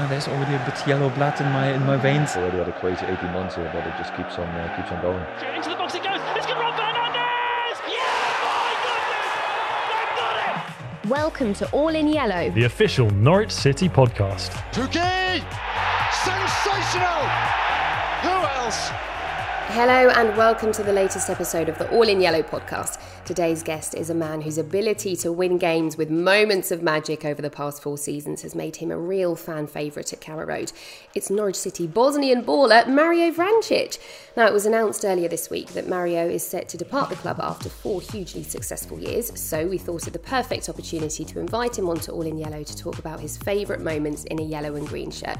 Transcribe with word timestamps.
Uh, 0.00 0.06
there's 0.06 0.28
already 0.28 0.54
a 0.54 0.64
bit 0.64 0.86
yellow 0.88 1.10
blood 1.10 1.38
in 1.42 1.46
my 1.52 1.74
in 1.74 1.84
my 1.84 1.94
veins. 1.98 2.34
Already 2.34 2.56
had 2.56 2.68
a 2.68 2.72
crazy 2.80 3.04
18 3.04 3.32
months 3.32 3.56
here, 3.56 3.70
but 3.70 3.86
it 3.86 3.92
just 3.98 4.14
keeps 4.16 4.38
on 4.38 4.48
uh, 4.48 4.74
keeps 4.74 4.90
on 4.90 5.02
going. 5.02 5.22
Into 5.54 5.68
the 5.68 5.76
box 5.76 5.94
it 5.94 6.02
goes. 6.02 6.18
It's 6.36 6.46
got 6.46 6.56
Rob 6.56 6.74
Fernandez. 6.74 7.76
Yeah, 7.86 8.00
my 8.48 8.72
goodness, 8.86 9.28
they've 9.92 10.16
got 10.16 11.04
it. 11.04 11.10
Welcome 11.10 11.52
to 11.52 11.70
All 11.72 11.90
in 11.94 12.08
Yellow. 12.08 12.48
the 12.52 12.64
official 12.64 13.10
Norwich 13.10 13.50
City 13.50 13.90
podcast. 13.90 14.52
Pukki! 14.72 15.44
Sensational! 16.24 17.20
Who 18.24 18.64
else? 18.64 18.88
Hello 19.76 20.08
and 20.16 20.34
welcome 20.34 20.72
to 20.72 20.82
the 20.82 20.94
latest 20.94 21.28
episode 21.28 21.68
of 21.68 21.76
the 21.76 21.90
All 21.90 22.08
in 22.08 22.22
Yellow 22.22 22.42
podcast. 22.42 22.98
Today's 23.24 23.62
guest 23.62 23.94
is 23.94 24.10
a 24.10 24.14
man 24.14 24.40
whose 24.40 24.58
ability 24.58 25.14
to 25.16 25.30
win 25.30 25.56
games 25.56 25.96
with 25.96 26.10
moments 26.10 26.72
of 26.72 26.82
magic 26.82 27.24
over 27.24 27.40
the 27.40 27.50
past 27.50 27.80
four 27.80 27.96
seasons 27.96 28.42
has 28.42 28.56
made 28.56 28.76
him 28.76 28.90
a 28.90 28.98
real 28.98 29.36
fan 29.36 29.68
favourite 29.68 30.12
at 30.12 30.20
Carrow 30.20 30.46
Road. 30.46 30.72
It's 31.14 31.30
Norwich 31.30 31.54
City 31.54 31.86
Bosnian 31.86 32.42
baller 32.42 32.88
Mario 32.88 33.30
Vrancic. 33.30 33.98
Now, 34.36 34.46
it 34.46 34.52
was 34.52 34.66
announced 34.66 35.04
earlier 35.04 35.28
this 35.28 35.48
week 35.48 35.68
that 35.74 35.88
Mario 35.88 36.28
is 36.28 36.44
set 36.44 36.68
to 36.70 36.76
depart 36.76 37.10
the 37.10 37.16
club 37.16 37.38
after 37.40 37.68
four 37.68 38.00
hugely 38.00 38.42
successful 38.42 38.98
years, 38.98 39.38
so 39.38 39.64
we 39.66 39.78
thought 39.78 40.08
it 40.08 40.12
the 40.12 40.18
perfect 40.18 40.68
opportunity 40.68 41.24
to 41.24 41.38
invite 41.38 41.78
him 41.78 41.88
onto 41.88 42.10
All 42.10 42.22
in 42.22 42.36
Yellow 42.38 42.64
to 42.64 42.76
talk 42.76 42.98
about 42.98 43.20
his 43.20 43.36
favourite 43.36 43.82
moments 43.82 44.24
in 44.24 44.40
a 44.40 44.44
yellow 44.44 44.74
and 44.74 44.88
green 44.88 45.10
shirt. 45.10 45.38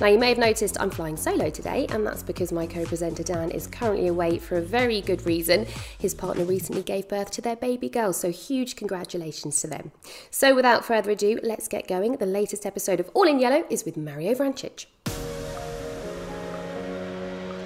Now, 0.00 0.06
you 0.06 0.18
may 0.18 0.28
have 0.28 0.38
noticed 0.38 0.80
I'm 0.80 0.90
flying 0.90 1.16
solo 1.16 1.50
today, 1.50 1.86
and 1.90 2.06
that's 2.06 2.22
because 2.22 2.52
my 2.52 2.66
co 2.66 2.84
presenter 2.84 3.24
Dan 3.24 3.50
is 3.50 3.66
currently 3.66 4.06
away 4.06 4.38
for 4.38 4.58
a 4.58 4.62
very 4.62 5.00
good 5.00 5.26
reason. 5.26 5.66
His 5.98 6.14
partner 6.14 6.44
recently 6.44 6.82
gave 6.82 7.08
birth 7.08 7.31
to 7.32 7.40
their 7.42 7.56
baby 7.56 7.88
girl, 7.88 8.12
so 8.12 8.30
huge 8.30 8.76
congratulations 8.76 9.60
to 9.60 9.66
them. 9.66 9.92
So, 10.30 10.54
without 10.54 10.84
further 10.84 11.10
ado, 11.10 11.40
let's 11.42 11.68
get 11.68 11.88
going. 11.88 12.16
The 12.16 12.26
latest 12.26 12.64
episode 12.64 13.00
of 13.00 13.10
All 13.14 13.26
in 13.26 13.38
Yellow 13.38 13.64
is 13.68 13.84
with 13.84 13.96
Mario 13.96 14.34
Vrancic. 14.34 14.86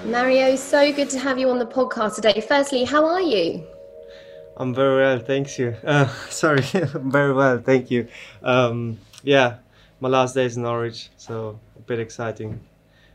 Mario, 0.05 0.55
so 0.55 0.93
good 0.93 1.09
to 1.09 1.19
have 1.19 1.37
you 1.37 1.49
on 1.49 1.59
the 1.59 1.65
podcast 1.65 2.15
today. 2.15 2.39
Firstly, 2.39 2.85
how 2.85 3.05
are 3.05 3.21
you? 3.21 3.65
I'm 4.55 4.73
very 4.73 5.01
well, 5.01 5.19
thanks 5.19 5.59
you. 5.59 5.75
Uh, 5.83 6.07
sorry, 6.29 6.61
very 6.63 7.33
well, 7.33 7.59
thank 7.59 7.91
you. 7.91 8.07
Um, 8.41 8.97
yeah, 9.23 9.57
my 9.99 10.09
last 10.09 10.33
day 10.33 10.45
is 10.45 10.57
in 10.57 10.63
Norwich, 10.63 11.09
so 11.17 11.59
a 11.75 11.81
bit 11.81 11.99
exciting. 11.99 12.59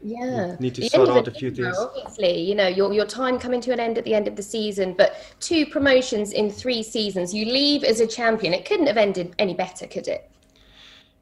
Yeah. 0.03 0.57
Need 0.59 0.75
to 0.75 0.81
The 0.81 0.89
sort 0.89 1.09
out 1.11 1.29
a 1.29 1.31
few 1.31 1.51
things. 1.51 1.79
Obviously, 1.79 2.41
you 2.41 2.55
know, 2.57 2.67
your, 2.67 2.93
your 2.93 3.07
time 3.07 3.39
coming 3.39 3.61
to 3.61 3.73
an 3.73 3.79
end 3.79 3.99
at 3.99 4.05
the 4.05 4.15
end 4.15 4.27
of 4.27 4.35
the 4.35 4.43
season, 4.43 4.95
but 4.95 5.15
two 5.39 5.65
promotions 5.67 6.33
in 6.33 6.51
three 6.51 6.83
seasons. 6.83 7.33
You 7.33 7.47
leave 7.47 7.85
as 7.85 8.01
a 8.01 8.07
champion. 8.07 8.53
It 8.53 8.65
couldn't 8.65 8.89
have 8.89 8.97
ended 8.97 9.35
any 9.39 9.55
better, 9.55 9.87
could 9.87 10.09
it? 10.09 10.29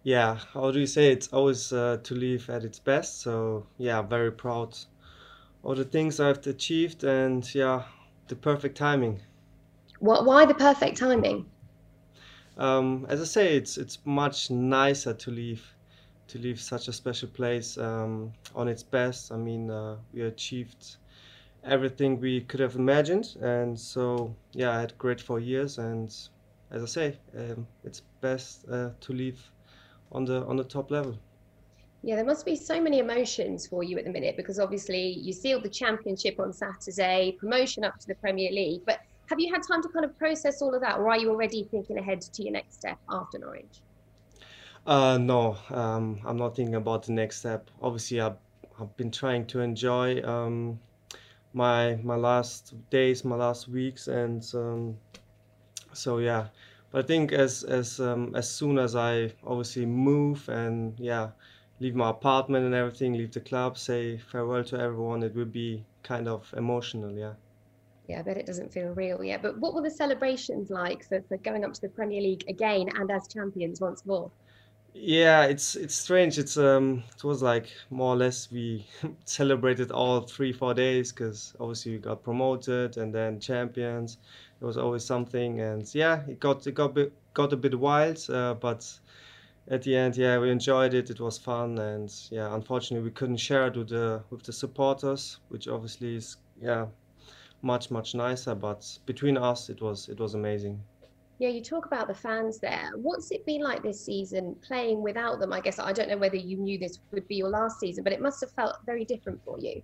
Yeah, 0.03 0.39
how 0.55 0.70
do 0.70 0.81
you 0.81 0.86
say? 0.86 1.12
It's 1.12 1.28
always 1.28 1.73
uh, 1.75 1.98
to 2.03 2.14
leave 2.14 2.48
at 2.48 2.64
its 2.64 2.78
best. 2.78 3.20
So 3.20 3.67
yeah, 3.77 4.01
very 4.01 4.33
proud 4.33 4.78
of 5.62 5.77
the 5.77 5.84
things 5.84 6.19
I've 6.19 6.47
achieved, 6.47 7.05
and 7.05 7.55
yeah, 7.55 7.83
the 8.28 8.36
perfect 8.36 8.78
timing. 8.78 9.20
What, 9.98 10.25
why 10.25 10.47
the 10.47 10.55
perfect 10.55 10.97
timing? 10.97 11.45
Um, 12.56 13.06
as 13.11 13.20
I 13.20 13.25
say, 13.25 13.56
it's 13.56 13.77
it's 13.77 13.98
much 14.06 14.51
nicer 14.51 15.12
to 15.12 15.31
leave 15.31 15.70
to 16.31 16.39
leave 16.39 16.61
such 16.61 16.86
a 16.86 16.92
special 16.92 17.28
place 17.28 17.77
um, 17.77 18.33
on 18.55 18.69
its 18.69 18.83
best. 18.84 19.33
I 19.33 19.36
mean, 19.36 19.70
uh, 19.70 19.97
we 20.14 20.23
achieved 20.23 20.97
everything 21.64 22.20
we 22.20 22.42
could 22.42 22.61
have 22.61 22.77
imagined, 22.77 23.36
and 23.41 23.78
so 23.78 24.34
yeah, 24.53 24.70
I 24.77 24.81
had 24.81 24.97
great 24.97 25.20
four 25.20 25.41
years, 25.41 25.78
and 25.78 26.08
as 26.70 26.83
I 26.83 26.86
say, 26.86 27.19
um, 27.36 27.67
it's 27.84 28.03
best 28.20 28.69
uh, 28.70 28.91
to 29.01 29.12
leave 29.12 29.41
on 30.12 30.25
the 30.25 30.45
on 30.47 30.56
the 30.56 30.64
top 30.64 30.91
level. 30.91 31.19
Yeah, 32.03 32.17
there 32.17 32.25
must 32.25 32.47
be 32.47 32.56
so 32.56 32.81
many 32.81 32.98
emotions 33.01 33.67
for 33.67 33.83
you 33.83 33.98
at 33.98 34.05
the 34.05 34.11
minute 34.11 34.36
because 34.36 34.58
obviously 34.58 35.19
you 35.27 35.33
sealed 35.33 35.64
the 35.64 35.69
championship 35.69 36.41
on 36.41 36.53
Saturday, 36.53 37.36
promotion 37.39 37.84
up 37.84 37.98
to 37.98 38.06
the 38.06 38.14
Premier 38.14 38.51
League. 38.51 38.83
But 38.86 39.01
have 39.29 39.39
you 39.39 39.52
had 39.52 39.63
time 39.70 39.83
to 39.83 39.89
kind 39.89 40.05
of 40.05 40.17
process 40.17 40.63
all 40.63 40.74
of 40.74 40.80
that, 40.80 40.98
or 40.98 41.11
are 41.11 41.19
you 41.19 41.29
already 41.29 41.69
thinking 41.70 41.98
ahead 41.98 42.20
to 42.23 42.42
your 42.42 42.52
next 42.52 42.74
step 42.77 42.98
after 43.11 43.39
Norwich? 43.39 43.83
Uh, 44.90 45.17
no, 45.18 45.56
um, 45.70 46.20
I'm 46.24 46.36
not 46.36 46.56
thinking 46.56 46.74
about 46.74 47.05
the 47.05 47.12
next 47.12 47.36
step. 47.39 47.70
Obviously, 47.80 48.20
I've, 48.20 48.39
I've 48.80 48.96
been 48.96 49.12
trying 49.12 49.46
to 49.46 49.61
enjoy 49.61 50.20
um, 50.24 50.80
my 51.52 51.95
my 52.02 52.17
last 52.17 52.74
days, 52.90 53.24
my 53.24 53.36
last 53.36 53.68
weeks, 53.68 54.08
and 54.08 54.45
um, 54.52 54.96
so 55.92 56.18
yeah. 56.18 56.48
But 56.90 57.05
I 57.05 57.06
think 57.06 57.30
as 57.30 57.62
as 57.62 58.01
um, 58.01 58.34
as 58.34 58.51
soon 58.51 58.80
as 58.80 58.96
I 58.96 59.33
obviously 59.46 59.86
move 59.86 60.48
and 60.48 60.98
yeah, 60.98 61.30
leave 61.78 61.95
my 61.95 62.11
apartment 62.11 62.67
and 62.67 62.74
everything, 62.74 63.12
leave 63.12 63.30
the 63.30 63.40
club, 63.40 63.78
say 63.78 64.18
farewell 64.18 64.64
to 64.64 64.80
everyone, 64.80 65.22
it 65.22 65.36
will 65.36 65.45
be 65.45 65.84
kind 66.02 66.27
of 66.27 66.52
emotional, 66.57 67.12
yeah. 67.17 67.34
Yeah, 68.08 68.18
I 68.18 68.22
bet 68.22 68.39
it 68.39 68.46
doesn't 68.46 68.72
feel 68.72 68.89
real 68.89 69.22
yet. 69.22 69.40
But 69.40 69.57
what 69.58 69.72
were 69.72 69.83
the 69.83 69.90
celebrations 69.90 70.68
like 70.68 71.05
for, 71.08 71.22
for 71.28 71.36
going 71.36 71.64
up 71.64 71.74
to 71.74 71.80
the 71.80 71.89
Premier 71.89 72.20
League 72.20 72.42
again 72.48 72.89
and 72.96 73.08
as 73.08 73.28
champions 73.28 73.80
once 73.80 74.05
more? 74.05 74.33
Yeah, 74.95 75.45
it's 75.45 75.74
it's 75.77 75.95
strange. 75.95 76.39
It's 76.39 76.56
um, 76.56 77.02
it 77.17 77.24
was 77.24 77.42
like 77.42 77.70
more 77.90 78.14
or 78.14 78.17
less 78.17 78.51
we 78.51 78.86
celebrated 79.24 79.90
all 79.90 80.20
three 80.20 80.52
four 80.52 80.74
days 80.74 81.12
because 81.12 81.55
obviously 81.58 81.92
we 81.92 81.98
got 81.98 82.23
promoted 82.23 82.96
and 82.96 83.12
then 83.14 83.40
champions. 83.40 84.18
It 84.61 84.64
was 84.64 84.77
always 84.77 85.05
something, 85.05 85.61
and 85.61 85.92
yeah, 85.95 86.23
it 86.28 86.39
got 86.40 86.67
it 86.67 86.73
got 86.74 86.95
bit, 86.95 87.12
got 87.34 87.52
a 87.52 87.56
bit 87.56 87.78
wild, 87.78 88.18
uh, 88.30 88.55
but 88.55 88.86
at 89.68 89.83
the 89.83 89.96
end, 89.96 90.17
yeah, 90.17 90.39
we 90.39 90.51
enjoyed 90.51 90.95
it. 90.95 91.11
It 91.11 91.20
was 91.20 91.39
fun, 91.39 91.78
and 91.78 92.12
yeah, 92.30 92.55
unfortunately 92.55 93.05
we 93.05 93.12
couldn't 93.12 93.39
share 93.39 93.67
it 93.68 93.77
with 93.77 93.89
the 93.90 94.22
with 94.30 94.42
the 94.45 94.52
supporters, 94.52 95.39
which 95.48 95.68
obviously 95.68 96.17
is 96.17 96.36
yeah, 96.61 96.86
much 97.62 97.90
much 97.90 98.14
nicer. 98.14 98.55
But 98.55 98.98
between 99.07 99.36
us, 99.39 99.70
it 99.70 99.80
was 99.83 100.08
it 100.08 100.20
was 100.20 100.34
amazing. 100.34 100.83
Yeah, 101.40 101.48
you 101.48 101.62
talk 101.62 101.86
about 101.86 102.06
the 102.06 102.14
fans 102.14 102.58
there. 102.58 102.90
What's 102.96 103.30
it 103.30 103.46
been 103.46 103.62
like 103.62 103.83
this 103.83 104.05
season 104.05 104.56
playing 104.61 105.02
without 105.02 105.40
them? 105.40 105.55
I 105.55 105.61
guess 105.61 105.78
I 105.78 105.90
don't 105.90 106.11
know 106.11 106.18
whether 106.18 106.36
you 106.36 106.58
knew 106.58 106.78
this 106.78 106.98
would 107.12 107.27
be 107.28 107.36
your 107.36 107.48
last 107.48 107.80
season, 107.80 108.05
but 108.05 108.12
it 108.12 108.20
must 108.20 108.42
have 108.42 108.51
felt 108.51 108.77
very 108.84 109.06
different 109.06 109.42
for 109.42 109.58
you. 109.58 109.83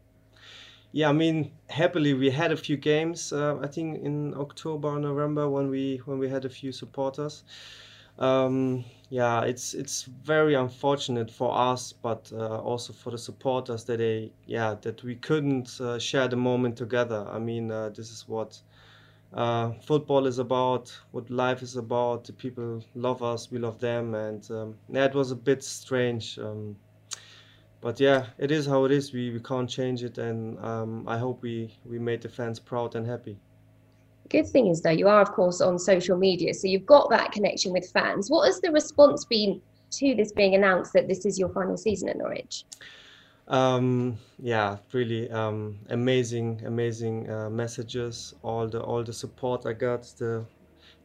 Yeah, 0.92 1.08
I 1.08 1.12
mean, 1.12 1.52
happily 1.70 2.12
we 2.12 2.28
had 2.28 2.52
a 2.52 2.58
few 2.58 2.76
games. 2.76 3.32
Uh, 3.32 3.56
I 3.62 3.68
think 3.68 4.04
in 4.04 4.34
October 4.34 4.88
or 4.88 4.98
November 4.98 5.48
when 5.48 5.70
we 5.70 6.02
when 6.04 6.18
we 6.18 6.28
had 6.28 6.44
a 6.44 6.50
few 6.50 6.72
supporters. 6.72 7.42
Um, 8.18 8.84
yeah, 9.08 9.40
it's 9.44 9.72
it's 9.72 10.02
very 10.02 10.54
unfortunate 10.54 11.30
for 11.30 11.56
us, 11.56 11.90
but 11.90 12.30
uh, 12.34 12.58
also 12.60 12.92
for 12.92 13.12
the 13.12 13.18
supporters 13.18 13.84
that 13.84 13.96
they 13.96 14.30
yeah 14.44 14.74
that 14.82 15.02
we 15.02 15.14
couldn't 15.16 15.80
uh, 15.80 15.98
share 15.98 16.28
the 16.28 16.36
moment 16.36 16.76
together. 16.76 17.26
I 17.30 17.38
mean, 17.38 17.70
uh, 17.70 17.88
this 17.88 18.10
is 18.10 18.28
what 18.28 18.60
uh, 19.32 19.72
football 19.84 20.26
is 20.26 20.38
about, 20.38 20.96
what 21.10 21.28
life 21.30 21.62
is 21.62 21.76
about. 21.76 22.24
The 22.24 22.32
people 22.32 22.84
love 22.94 23.22
us, 23.22 23.50
we 23.50 23.58
love 23.58 23.78
them, 23.80 24.14
and 24.14 24.48
um, 24.50 24.74
was 24.88 25.30
a 25.30 25.36
bit 25.36 25.62
strange. 25.62 26.38
Um, 26.38 26.76
but 27.80 28.00
yeah, 28.00 28.26
it 28.38 28.50
is 28.50 28.66
how 28.66 28.84
it 28.84 28.92
is. 28.92 29.12
We, 29.12 29.30
we 29.30 29.40
can't 29.40 29.68
change 29.68 30.02
it, 30.02 30.18
and 30.18 30.58
um, 30.64 31.06
I 31.06 31.18
hope 31.18 31.42
we, 31.42 31.76
we 31.84 31.98
made 31.98 32.22
the 32.22 32.28
fans 32.28 32.58
proud 32.58 32.94
and 32.94 33.06
happy. 33.06 33.38
Good 34.28 34.48
thing 34.48 34.66
is, 34.66 34.82
though, 34.82 34.90
you 34.90 35.06
are, 35.06 35.20
of 35.20 35.32
course, 35.32 35.60
on 35.60 35.78
social 35.78 36.16
media, 36.16 36.52
so 36.52 36.66
you've 36.66 36.86
got 36.86 37.10
that 37.10 37.30
connection 37.32 37.72
with 37.72 37.88
fans. 37.90 38.28
What 38.28 38.46
has 38.46 38.60
the 38.60 38.72
response 38.72 39.24
been 39.24 39.60
to 39.92 40.14
this 40.14 40.32
being 40.32 40.54
announced 40.54 40.92
that 40.94 41.06
this 41.06 41.24
is 41.24 41.38
your 41.38 41.48
final 41.50 41.76
season 41.76 42.08
at 42.08 42.16
Norwich? 42.16 42.64
Um, 43.48 44.18
yeah, 44.38 44.78
really 44.92 45.30
um, 45.30 45.78
amazing, 45.90 46.62
amazing 46.64 47.30
uh, 47.30 47.48
messages. 47.48 48.34
All 48.42 48.68
the 48.68 48.82
all 48.82 49.04
the 49.04 49.12
support 49.12 49.66
I 49.66 49.72
got, 49.72 50.02
the 50.18 50.44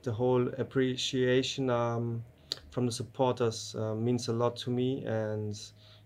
the 0.04 0.12
whole 0.12 0.48
appreciation 0.58 1.70
um, 1.70 2.24
from 2.72 2.88
the 2.88 2.92
supporters 2.92 3.76
uh, 3.78 3.94
means 3.94 4.28
a 4.28 4.34
lot 4.34 4.56
to 4.58 4.72
me, 4.72 5.06
and 5.06 5.60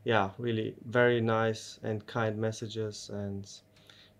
yeah, 0.04 0.32
really 0.38 0.76
very 0.86 1.22
nice 1.22 1.80
and 1.84 2.06
kind 2.06 2.38
messages. 2.38 3.10
And 3.14 3.50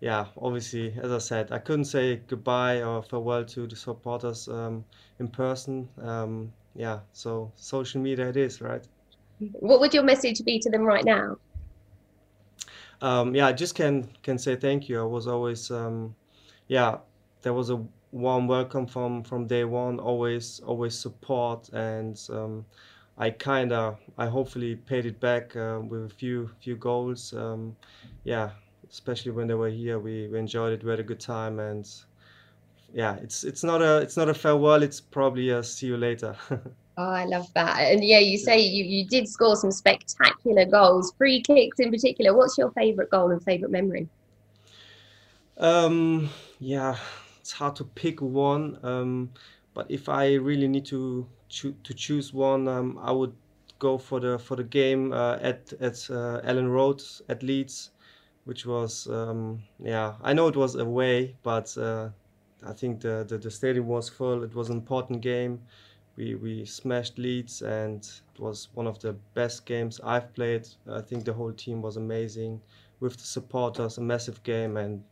yeah, 0.00 0.26
obviously, 0.38 0.94
as 1.02 1.12
I 1.12 1.18
said, 1.18 1.52
I 1.52 1.58
couldn't 1.58 1.84
say 1.86 2.16
goodbye 2.26 2.82
or 2.82 3.02
farewell 3.02 3.44
to 3.44 3.66
the 3.66 3.76
supporters 3.76 4.48
um, 4.48 4.84
in 5.18 5.28
person. 5.28 5.88
Um, 6.00 6.52
yeah, 6.74 7.00
so 7.12 7.52
social 7.56 8.00
media 8.00 8.28
it 8.28 8.36
is, 8.38 8.60
right? 8.62 8.86
What 9.38 9.80
would 9.80 9.92
your 9.92 10.02
message 10.02 10.42
be 10.44 10.58
to 10.60 10.70
them 10.70 10.82
right 10.82 11.04
now? 11.04 11.36
Um, 13.02 13.34
yeah, 13.34 13.46
I 13.46 13.52
just 13.52 13.74
can 13.74 14.08
can 14.22 14.38
say 14.38 14.56
thank 14.56 14.88
you. 14.88 15.00
I 15.00 15.04
was 15.04 15.26
always, 15.26 15.70
um, 15.70 16.14
yeah, 16.68 16.98
there 17.42 17.52
was 17.52 17.70
a 17.70 17.82
warm 18.12 18.48
welcome 18.48 18.86
from 18.86 19.22
from 19.22 19.46
day 19.46 19.64
one. 19.64 19.98
Always 20.00 20.60
always 20.60 20.98
support, 20.98 21.68
and 21.70 22.20
um, 22.30 22.64
I 23.18 23.30
kind 23.30 23.72
of 23.72 23.98
I 24.18 24.26
hopefully 24.26 24.76
paid 24.76 25.06
it 25.06 25.20
back 25.20 25.54
uh, 25.56 25.80
with 25.86 26.06
a 26.06 26.08
few 26.08 26.50
few 26.60 26.76
goals. 26.76 27.34
Um, 27.34 27.76
yeah, 28.24 28.50
especially 28.90 29.32
when 29.32 29.46
they 29.46 29.54
were 29.54 29.70
here, 29.70 29.98
we, 29.98 30.28
we 30.28 30.38
enjoyed 30.38 30.72
it. 30.72 30.84
We 30.84 30.90
had 30.90 31.00
a 31.00 31.04
good 31.04 31.20
time, 31.20 31.58
and 31.58 31.88
yeah, 32.94 33.16
it's 33.16 33.44
it's 33.44 33.64
not 33.64 33.82
a 33.82 33.98
it's 33.98 34.16
not 34.16 34.28
a 34.28 34.34
farewell. 34.34 34.82
It's 34.82 35.00
probably 35.00 35.50
a 35.50 35.62
see 35.62 35.86
you 35.88 35.96
later. 35.96 36.36
Oh, 36.98 37.10
I 37.10 37.26
love 37.26 37.52
that. 37.54 37.78
And 37.78 38.02
yeah, 38.02 38.20
you 38.20 38.38
say 38.38 38.58
you, 38.60 38.84
you 38.84 39.06
did 39.06 39.28
score 39.28 39.54
some 39.56 39.70
spectacular 39.70 40.64
goals, 40.64 41.12
free 41.18 41.42
kicks 41.42 41.78
in 41.78 41.90
particular. 41.90 42.34
What's 42.34 42.56
your 42.56 42.70
favourite 42.72 43.10
goal 43.10 43.30
and 43.30 43.42
favourite 43.44 43.70
memory? 43.70 44.08
Um, 45.58 46.30
yeah, 46.58 46.96
it's 47.40 47.52
hard 47.52 47.76
to 47.76 47.84
pick 47.84 48.20
one. 48.22 48.78
Um, 48.82 49.30
but 49.74 49.90
if 49.90 50.08
I 50.08 50.34
really 50.34 50.68
need 50.68 50.86
to 50.86 51.26
choo- 51.48 51.76
to 51.84 51.94
choose 51.94 52.32
one, 52.32 52.68
um, 52.68 52.98
I 53.02 53.12
would 53.12 53.34
go 53.78 53.98
for 53.98 54.20
the 54.20 54.38
for 54.38 54.56
the 54.56 54.64
game 54.64 55.12
uh, 55.12 55.36
at 55.42 55.72
at 55.80 55.96
uh, 56.10 56.40
Elland 56.44 56.72
Road 56.72 57.02
at 57.28 57.42
Leeds, 57.42 57.90
which 58.44 58.64
was 58.66 59.06
um, 59.08 59.62
yeah. 59.78 60.14
I 60.22 60.32
know 60.32 60.48
it 60.48 60.56
was 60.56 60.76
away, 60.76 61.36
but 61.42 61.76
uh, 61.76 62.08
I 62.66 62.72
think 62.72 63.00
the, 63.00 63.24
the 63.28 63.38
the 63.38 63.50
stadium 63.50 63.86
was 63.86 64.08
full. 64.08 64.42
It 64.44 64.54
was 64.54 64.70
an 64.70 64.76
important 64.76 65.20
game. 65.20 65.60
We 66.16 66.34
we 66.34 66.64
smashed 66.64 67.18
Leeds, 67.18 67.62
and 67.62 67.98
it 68.34 68.40
was 68.40 68.68
one 68.74 68.86
of 68.86 68.98
the 69.00 69.12
best 69.34 69.66
games 69.66 70.00
I've 70.02 70.32
played. 70.34 70.66
I 70.90 71.00
think 71.00 71.24
the 71.24 71.32
whole 71.32 71.52
team 71.52 71.82
was 71.82 71.96
amazing 71.96 72.60
with 73.00 73.16
the 73.16 73.24
supporters. 73.24 73.98
A 73.98 74.00
massive 74.00 74.42
game, 74.42 74.76
and 74.76 75.02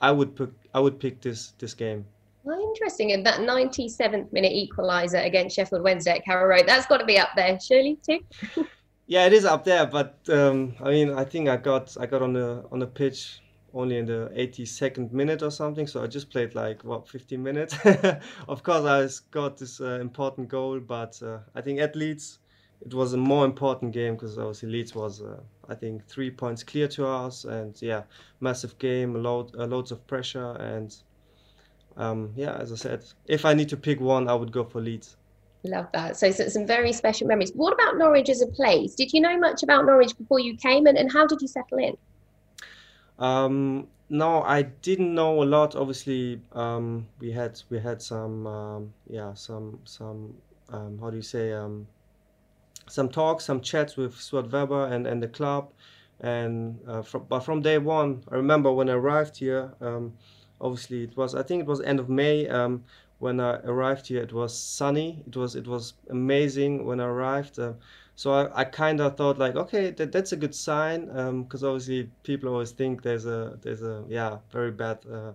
I 0.00 0.10
would 0.10 0.34
pick 0.36 0.50
I 0.72 0.80
would 0.80 0.98
pick 0.98 1.20
this 1.20 1.52
this 1.58 1.74
game. 1.74 2.06
Well, 2.44 2.60
interesting. 2.60 3.12
And 3.12 3.24
that 3.24 3.40
97th 3.40 4.30
minute 4.32 4.52
equaliser 4.52 5.24
against 5.24 5.56
Sheffield 5.56 5.82
Wednesday 5.82 6.12
at 6.12 6.24
Carrow 6.24 6.46
Road, 6.46 6.64
that's 6.66 6.86
got 6.86 6.98
to 6.98 7.06
be 7.06 7.18
up 7.18 7.30
there, 7.34 7.58
surely, 7.58 7.98
too. 8.06 8.20
yeah, 9.06 9.24
it 9.26 9.32
is 9.32 9.46
up 9.46 9.64
there, 9.64 9.86
but 9.86 10.18
um, 10.28 10.74
I 10.80 10.90
mean, 10.90 11.10
I 11.10 11.24
think 11.24 11.48
I 11.48 11.56
got 11.56 11.96
I 11.98 12.06
got 12.06 12.22
on 12.22 12.34
the 12.34 12.64
on 12.70 12.78
the 12.78 12.86
pitch 12.86 13.40
only 13.74 13.98
in 13.98 14.06
the 14.06 14.30
82nd 14.36 15.12
minute 15.12 15.42
or 15.42 15.50
something, 15.50 15.86
so 15.86 16.02
I 16.02 16.06
just 16.06 16.30
played 16.30 16.54
like 16.54 16.84
what 16.84 17.08
15 17.08 17.42
minutes. 17.42 17.76
of 18.48 18.62
course, 18.62 18.84
I 18.84 19.08
got 19.30 19.58
this 19.58 19.80
uh, 19.80 19.98
important 20.00 20.48
goal, 20.48 20.80
but 20.80 21.20
uh, 21.22 21.38
I 21.54 21.60
think 21.60 21.80
at 21.80 21.96
Leeds 21.96 22.38
it 22.84 22.92
was 22.92 23.14
a 23.14 23.16
more 23.16 23.44
important 23.44 23.92
game 23.92 24.14
because 24.14 24.38
obviously 24.38 24.68
Leeds 24.68 24.94
was 24.94 25.22
uh, 25.22 25.40
I 25.68 25.74
think 25.74 26.06
three 26.06 26.30
points 26.30 26.62
clear 26.62 26.88
to 26.88 27.06
us, 27.06 27.44
and 27.44 27.80
yeah, 27.80 28.02
massive 28.40 28.78
game, 28.78 29.16
a 29.16 29.18
load, 29.18 29.54
uh, 29.58 29.64
loads 29.64 29.90
of 29.90 30.06
pressure, 30.06 30.52
and 30.52 30.94
um, 31.96 32.32
yeah, 32.36 32.54
as 32.54 32.72
I 32.72 32.76
said, 32.76 33.04
if 33.26 33.44
I 33.44 33.54
need 33.54 33.68
to 33.70 33.76
pick 33.76 34.00
one, 34.00 34.28
I 34.28 34.34
would 34.34 34.52
go 34.52 34.64
for 34.64 34.80
Leeds. 34.80 35.16
Love 35.64 35.86
that. 35.94 36.18
So, 36.18 36.30
so 36.30 36.48
some 36.48 36.66
very 36.66 36.92
special 36.92 37.26
memories. 37.26 37.52
What 37.54 37.72
about 37.72 37.96
Norwich 37.96 38.28
as 38.28 38.42
a 38.42 38.46
place? 38.46 38.94
Did 38.94 39.14
you 39.14 39.20
know 39.22 39.38
much 39.38 39.62
about 39.62 39.86
Norwich 39.86 40.16
before 40.18 40.38
you 40.38 40.56
came, 40.56 40.86
and, 40.86 40.98
and 40.98 41.10
how 41.10 41.26
did 41.26 41.40
you 41.40 41.48
settle 41.48 41.78
in? 41.78 41.96
Um, 43.18 43.88
no, 44.08 44.42
I 44.42 44.62
didn't 44.62 45.14
know 45.14 45.42
a 45.42 45.44
lot. 45.44 45.74
Obviously, 45.74 46.40
um, 46.52 47.06
we 47.20 47.32
had 47.32 47.60
we 47.70 47.78
had 47.78 48.02
some 48.02 48.46
um, 48.46 48.94
yeah 49.08 49.34
some 49.34 49.78
some 49.84 50.34
um, 50.70 50.98
how 50.98 51.10
do 51.10 51.16
you 51.16 51.22
say 51.22 51.52
um, 51.52 51.86
some 52.86 53.08
talks, 53.08 53.44
some 53.44 53.60
chats 53.60 53.96
with 53.96 54.14
Stuart 54.16 54.52
Webber 54.52 54.86
and, 54.86 55.06
and 55.06 55.22
the 55.22 55.28
club, 55.28 55.70
and 56.20 56.78
uh, 56.86 57.02
from, 57.02 57.24
but 57.28 57.40
from 57.40 57.62
day 57.62 57.78
one, 57.78 58.22
I 58.30 58.36
remember 58.36 58.72
when 58.72 58.88
I 58.88 58.92
arrived 58.92 59.38
here. 59.38 59.72
Um, 59.80 60.14
obviously, 60.60 61.04
it 61.04 61.16
was 61.16 61.34
I 61.34 61.42
think 61.42 61.62
it 61.62 61.66
was 61.66 61.80
end 61.80 62.00
of 62.00 62.08
May. 62.08 62.48
Um, 62.48 62.84
when 63.18 63.40
I 63.40 63.56
arrived 63.60 64.08
here, 64.08 64.22
it 64.22 64.32
was 64.32 64.56
sunny. 64.56 65.22
It 65.26 65.36
was 65.36 65.56
it 65.56 65.66
was 65.66 65.94
amazing 66.10 66.84
when 66.84 67.00
I 67.00 67.04
arrived. 67.06 67.58
Uh, 67.58 67.72
so 68.16 68.32
I, 68.32 68.60
I 68.60 68.64
kind 68.64 69.00
of 69.00 69.16
thought 69.16 69.38
like, 69.38 69.56
okay, 69.56 69.90
that, 69.90 70.12
that's 70.12 70.32
a 70.32 70.36
good 70.36 70.54
sign, 70.54 71.06
because 71.42 71.64
um, 71.64 71.70
obviously 71.70 72.10
people 72.22 72.50
always 72.50 72.70
think 72.70 73.02
there's 73.02 73.26
a 73.26 73.58
there's 73.62 73.82
a 73.82 74.04
yeah 74.08 74.38
very 74.52 74.70
bad 74.70 74.98
uh, 75.10 75.32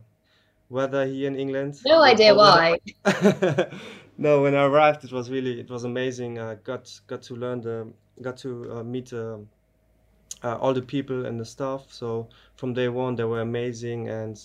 weather 0.70 1.06
here 1.06 1.28
in 1.28 1.36
England. 1.36 1.80
No 1.86 2.02
idea 2.02 2.34
why. 2.34 2.78
no, 4.18 4.42
when 4.42 4.56
I 4.56 4.64
arrived, 4.64 5.04
it 5.04 5.12
was 5.12 5.30
really 5.30 5.60
it 5.60 5.70
was 5.70 5.84
amazing. 5.84 6.40
I 6.40 6.56
got 6.56 6.90
got 7.08 7.22
to 7.24 7.36
learn 7.36 7.62
the 7.62 7.88
got 8.22 8.38
to 8.38 8.78
uh, 8.78 8.84
meet 8.84 9.12
uh, 9.12 9.38
uh, 10.44 10.56
all 10.56 10.74
the 10.74 10.82
people 10.82 11.26
and 11.26 11.40
the 11.40 11.46
staff. 11.46 11.86
So 11.90 12.30
from 12.56 12.74
day 12.74 12.88
one, 12.88 13.16
they 13.16 13.26
were 13.26 13.42
amazing, 13.42 14.08
and 14.08 14.40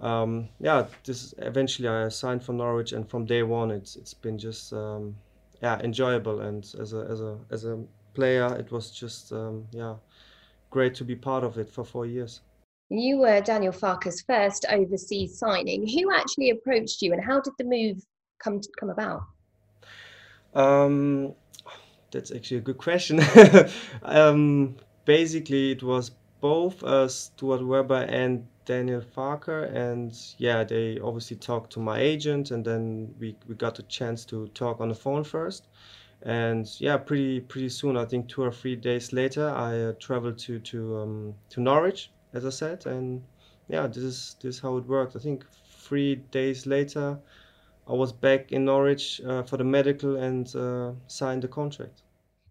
um, 0.00 0.50
yeah, 0.60 0.86
this 1.04 1.32
eventually 1.38 1.88
I 1.88 2.08
signed 2.08 2.44
for 2.44 2.52
Norwich, 2.52 2.92
and 2.92 3.08
from 3.08 3.24
day 3.24 3.42
one, 3.42 3.70
it's 3.70 3.96
it's 3.96 4.12
been 4.12 4.38
just 4.38 4.74
um, 4.74 5.16
yeah 5.62 5.78
enjoyable. 5.80 6.40
And 6.40 6.64
as 6.80 6.92
a 6.92 7.06
as 7.10 7.20
a 7.20 7.38
as 7.50 7.64
a 7.64 7.78
player 8.14 8.56
it 8.58 8.72
was 8.72 8.90
just 8.90 9.32
um, 9.32 9.66
yeah 9.72 9.94
great 10.70 10.94
to 10.96 11.04
be 11.04 11.16
part 11.16 11.44
of 11.44 11.58
it 11.58 11.70
for 11.70 11.84
four 11.84 12.06
years. 12.06 12.40
You 12.90 13.18
were 13.18 13.40
daniel 13.40 13.72
farke's 13.72 14.22
first 14.22 14.64
overseas 14.70 15.38
signing. 15.38 15.86
Who 15.86 16.14
actually 16.14 16.50
approached 16.50 17.02
you 17.02 17.12
and 17.12 17.22
how 17.22 17.40
did 17.40 17.54
the 17.58 17.64
move 17.64 18.04
come 18.42 18.60
to, 18.60 18.68
come 18.78 18.90
about? 18.90 19.22
Um, 20.54 21.34
that's 22.10 22.30
actually 22.30 22.58
a 22.58 22.62
good 22.62 22.78
question. 22.78 23.20
Um, 24.02 24.76
basically 25.04 25.72
it 25.72 25.82
was 25.82 26.10
both 26.40 26.82
uh, 26.84 27.08
stuart 27.08 27.64
webber 27.66 28.06
and 28.08 28.46
Daniel 28.68 29.00
Farke, 29.00 29.74
and 29.74 30.12
yeah, 30.36 30.62
they 30.62 31.00
obviously 31.00 31.38
talked 31.38 31.72
to 31.72 31.80
my 31.80 31.98
agent, 31.98 32.50
and 32.50 32.62
then 32.62 33.14
we, 33.18 33.34
we 33.48 33.54
got 33.54 33.78
a 33.78 33.82
chance 33.84 34.26
to 34.26 34.46
talk 34.48 34.82
on 34.82 34.90
the 34.90 34.94
phone 34.94 35.24
first. 35.24 35.68
And 36.22 36.68
yeah, 36.78 36.98
pretty 36.98 37.40
pretty 37.40 37.70
soon, 37.70 37.96
I 37.96 38.04
think 38.04 38.28
two 38.28 38.42
or 38.42 38.52
three 38.52 38.76
days 38.76 39.10
later, 39.14 39.48
I 39.48 39.72
uh, 39.84 39.92
traveled 39.98 40.36
to 40.40 40.58
to 40.58 40.98
um, 40.98 41.34
to 41.48 41.60
Norwich, 41.62 42.10
as 42.34 42.44
I 42.44 42.50
said, 42.50 42.84
and 42.84 43.22
yeah, 43.68 43.86
this 43.86 44.04
is 44.04 44.36
this 44.42 44.56
is 44.56 44.60
how 44.60 44.76
it 44.76 44.84
worked. 44.84 45.16
I 45.16 45.20
think 45.20 45.46
three 45.88 46.16
days 46.30 46.66
later, 46.66 47.18
I 47.86 47.94
was 47.94 48.12
back 48.12 48.52
in 48.52 48.66
Norwich 48.66 49.22
uh, 49.26 49.44
for 49.44 49.56
the 49.56 49.64
medical 49.64 50.16
and 50.16 50.54
uh, 50.54 50.92
signed 51.06 51.42
the 51.42 51.48
contract. 51.48 52.02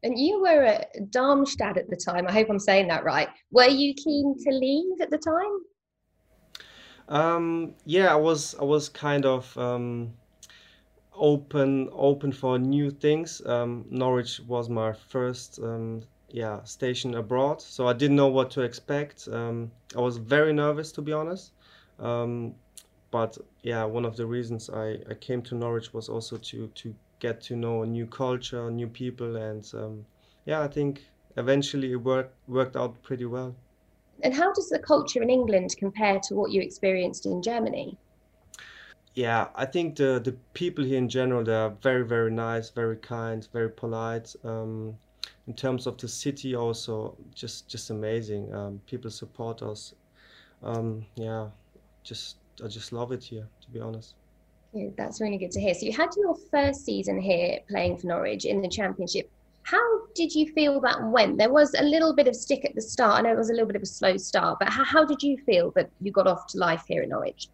And 0.02 0.18
you 0.18 0.42
were 0.42 0.64
at 0.64 1.12
Darmstadt 1.12 1.78
at 1.78 1.90
the 1.90 1.96
time. 1.96 2.26
I 2.28 2.32
hope 2.32 2.50
I'm 2.50 2.60
saying 2.60 2.88
that 2.88 3.04
right. 3.04 3.30
Were 3.52 3.70
you 3.70 3.94
keen 3.94 4.36
to 4.46 4.52
leave 4.52 5.00
at 5.02 5.12
the 5.12 5.20
time? 5.20 5.60
Um, 7.10 7.74
yeah, 7.86 8.12
I 8.12 8.16
was 8.16 8.56
I 8.56 8.64
was 8.64 8.90
kind 8.90 9.26
of 9.26 9.58
um, 9.58 10.14
open 11.14 11.90
open 11.94 12.32
for 12.32 12.60
new 12.60 12.92
things. 12.92 13.42
Um, 13.46 13.86
Norwich 13.90 14.42
was 14.42 14.70
my 14.70 14.94
first 14.94 15.60
um, 15.64 16.02
yeah 16.30 16.64
station 16.64 17.16
abroad, 17.16 17.62
so 17.62 17.88
I 17.88 17.94
didn't 17.94 18.18
know 18.18 18.28
what 18.28 18.52
to 18.52 18.62
expect. 18.62 19.28
Um, 19.32 19.72
I 19.96 20.02
was 20.02 20.18
very 20.18 20.54
nervous 20.54 20.92
to 20.94 21.02
be 21.02 21.14
honest. 21.14 21.52
Um, 22.00 22.56
but 23.10 23.38
yeah, 23.64 23.86
one 23.86 24.06
of 24.06 24.18
the 24.18 24.26
reasons 24.26 24.70
I, 24.70 24.98
I 25.10 25.14
came 25.14 25.42
to 25.44 25.56
Norwich 25.56 25.94
was 25.94 26.10
also 26.10 26.38
to 26.38 26.68
to 26.68 26.94
get 27.20 27.42
to 27.42 27.56
know 27.56 27.84
a 27.84 27.86
new 27.88 28.06
culture, 28.06 28.70
new 28.70 28.88
people, 28.88 29.38
and 29.38 29.66
yeah, 30.46 30.62
I 30.62 30.68
think 30.68 31.06
eventually 31.38 31.92
it 31.94 31.98
worked 31.98 32.36
worked 32.48 32.76
out 32.76 33.02
pretty 33.02 33.26
well. 33.26 33.56
And 34.24 34.34
how 34.34 34.52
does 34.54 34.70
the 34.70 34.80
culture 34.80 35.22
in 35.22 35.30
England 35.30 35.76
compare 35.78 36.20
to 36.24 36.36
what 36.36 36.52
you 36.52 36.62
experienced 36.62 37.26
in 37.26 37.42
Germany? 37.42 37.98
Yeah, 39.14 39.48
I 39.56 39.66
think 39.66 39.96
the 39.96 40.22
the 40.24 40.36
people 40.54 40.84
here 40.84 40.98
in 41.00 41.10
general 41.10 41.44
they 41.44 41.56
are 41.56 41.74
very 41.82 42.06
very 42.06 42.32
nice, 42.32 42.70
very 42.70 42.98
kind, 42.98 43.48
very 43.52 43.70
polite. 43.70 44.36
Um, 44.44 44.98
in 45.48 45.54
terms 45.54 45.88
of 45.88 45.98
the 45.98 46.08
city, 46.08 46.56
also 46.56 47.18
just 47.34 47.68
just 47.68 47.90
amazing. 47.90 48.54
Um, 48.54 48.82
people 48.86 49.10
support 49.10 49.62
us. 49.62 49.96
Um, 50.62 51.06
yeah, 51.16 51.48
just 52.04 52.38
I 52.64 52.68
just 52.68 52.92
love 52.92 53.12
it 53.12 53.24
here, 53.24 53.48
to 53.62 53.70
be 53.72 53.80
honest. 53.80 54.16
Yeah, 54.74 54.90
that's 54.98 55.22
really 55.22 55.38
good 55.38 55.52
to 55.52 55.62
hear. 55.62 55.74
So 55.74 55.86
you 55.86 55.94
had 55.94 56.10
your 56.16 56.36
first 56.52 56.86
season 56.86 57.20
here 57.20 57.60
playing 57.70 57.98
for 57.98 58.08
Norwich 58.08 58.46
in 58.46 58.62
the 58.62 58.70
Championship. 58.70 59.30
How 59.70 60.08
did 60.16 60.34
you 60.34 60.48
feel 60.54 60.80
that 60.80 61.04
went? 61.12 61.38
There 61.38 61.52
was 61.52 61.74
a 61.74 61.84
little 61.84 62.16
bit 62.16 62.26
of 62.30 62.38
stick 62.38 62.64
at 62.64 62.74
the 62.74 62.82
start. 62.82 63.20
I 63.20 63.22
know 63.24 63.34
it 63.34 63.38
was 63.38 63.50
a 63.50 63.52
little 63.52 63.68
bit 63.68 63.76
of 63.76 63.82
a 63.82 63.86
slow 63.86 64.16
start, 64.16 64.60
but 64.60 64.70
how, 64.70 64.86
how 64.86 65.04
did 65.04 65.22
you 65.22 65.38
feel 65.40 65.72
that 65.72 65.90
you 66.00 66.10
got 66.10 66.26
off 66.26 66.48
to 66.52 66.58
life 66.58 66.86
here 66.88 67.04
in 67.04 67.10
Norwich? 67.10 67.50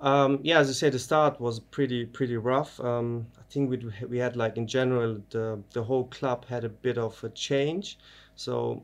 Um, 0.00 0.40
yeah, 0.42 0.60
as 0.60 0.70
I 0.70 0.72
said, 0.72 0.92
the 0.92 0.98
start 0.98 1.38
was 1.42 1.60
pretty 1.60 2.06
pretty 2.06 2.38
rough. 2.38 2.80
Um, 2.80 3.26
I 3.38 3.42
think 3.50 3.68
we 3.68 3.76
we 4.08 4.16
had 4.16 4.34
like 4.34 4.56
in 4.56 4.66
general 4.66 5.20
the 5.28 5.62
the 5.74 5.82
whole 5.82 6.04
club 6.04 6.46
had 6.46 6.64
a 6.64 6.70
bit 6.70 6.96
of 6.96 7.22
a 7.22 7.28
change, 7.28 7.98
so 8.34 8.82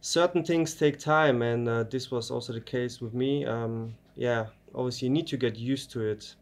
certain 0.00 0.42
things 0.42 0.74
take 0.74 0.98
time, 0.98 1.42
and 1.42 1.68
uh, 1.68 1.82
this 1.82 2.10
was 2.10 2.30
also 2.30 2.54
the 2.54 2.62
case 2.62 3.02
with 3.02 3.12
me. 3.12 3.44
Um, 3.44 3.94
yeah, 4.16 4.46
obviously 4.74 5.08
you 5.08 5.12
need 5.12 5.26
to 5.26 5.36
get 5.36 5.56
used 5.56 5.90
to 5.90 6.00
it, 6.00 6.34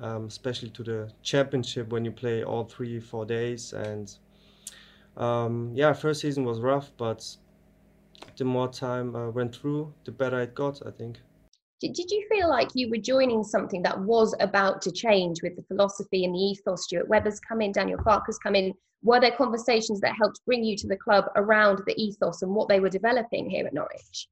um, 0.00 0.26
especially 0.26 0.70
to 0.70 0.82
the 0.82 1.12
championship 1.22 1.92
when 1.92 2.04
you 2.04 2.10
play 2.10 2.42
all 2.42 2.64
three 2.64 2.98
four 2.98 3.24
days 3.24 3.72
and 3.74 4.18
um, 5.16 5.72
yeah, 5.74 5.92
first 5.92 6.20
season 6.20 6.44
was 6.44 6.60
rough, 6.60 6.92
but 6.96 7.24
the 8.36 8.44
more 8.44 8.68
time 8.68 9.14
I 9.14 9.28
went 9.28 9.54
through, 9.54 9.92
the 10.04 10.12
better 10.12 10.40
it 10.40 10.54
got, 10.54 10.80
I 10.86 10.90
think. 10.90 11.20
Did, 11.80 11.92
did 11.92 12.10
you 12.10 12.26
feel 12.30 12.48
like 12.48 12.68
you 12.74 12.88
were 12.90 12.98
joining 12.98 13.44
something 13.44 13.82
that 13.82 14.00
was 14.00 14.34
about 14.40 14.80
to 14.82 14.92
change 14.92 15.42
with 15.42 15.56
the 15.56 15.62
philosophy 15.64 16.24
and 16.24 16.34
the 16.34 16.38
ethos? 16.38 16.84
Stuart 16.84 17.08
Webber's 17.08 17.40
come 17.40 17.60
in, 17.60 17.72
Daniel 17.72 18.00
Farke's 18.02 18.38
come 18.38 18.54
in. 18.54 18.72
Were 19.02 19.20
there 19.20 19.32
conversations 19.32 20.00
that 20.00 20.14
helped 20.18 20.40
bring 20.46 20.64
you 20.64 20.76
to 20.78 20.88
the 20.88 20.96
club 20.96 21.26
around 21.36 21.82
the 21.86 21.94
ethos 22.02 22.42
and 22.42 22.54
what 22.54 22.68
they 22.68 22.80
were 22.80 22.88
developing 22.88 23.50
here 23.50 23.66
at 23.66 23.74
Norwich? 23.74 24.28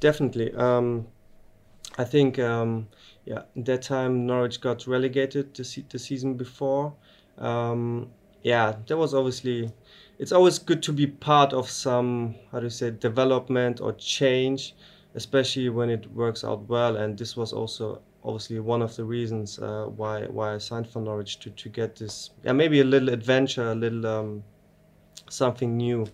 Definitely. 0.00 0.54
Um, 0.54 1.06
I 1.98 2.04
think, 2.04 2.38
um, 2.38 2.88
yeah, 3.26 3.42
at 3.56 3.64
that 3.66 3.82
time 3.82 4.26
Norwich 4.26 4.60
got 4.60 4.86
relegated 4.86 5.54
the, 5.54 5.64
se- 5.64 5.86
the 5.90 5.98
season 5.98 6.34
before, 6.34 6.94
um, 7.38 8.10
yeah, 8.44 8.76
that 8.86 8.96
was 8.96 9.14
obviously. 9.14 9.72
It's 10.18 10.30
always 10.30 10.60
good 10.60 10.80
to 10.84 10.92
be 10.92 11.08
part 11.08 11.52
of 11.52 11.68
some 11.68 12.36
how 12.52 12.60
do 12.60 12.66
you 12.66 12.70
say 12.70 12.92
development 12.92 13.80
or 13.80 13.94
change, 13.94 14.76
especially 15.14 15.70
when 15.70 15.90
it 15.90 16.08
works 16.12 16.44
out 16.44 16.68
well. 16.68 16.96
And 16.96 17.18
this 17.18 17.36
was 17.36 17.52
also 17.52 18.00
obviously 18.22 18.60
one 18.60 18.80
of 18.80 18.94
the 18.94 19.04
reasons 19.04 19.58
uh, 19.58 19.86
why 19.86 20.26
why 20.26 20.54
I 20.54 20.58
signed 20.58 20.88
for 20.88 21.00
Norwich 21.00 21.40
to 21.40 21.50
to 21.50 21.68
get 21.68 21.96
this 21.96 22.30
yeah 22.44 22.52
maybe 22.52 22.80
a 22.80 22.84
little 22.84 23.08
adventure, 23.08 23.72
a 23.72 23.74
little 23.74 24.06
um, 24.06 24.44
something 25.30 25.76
new. 25.76 26.06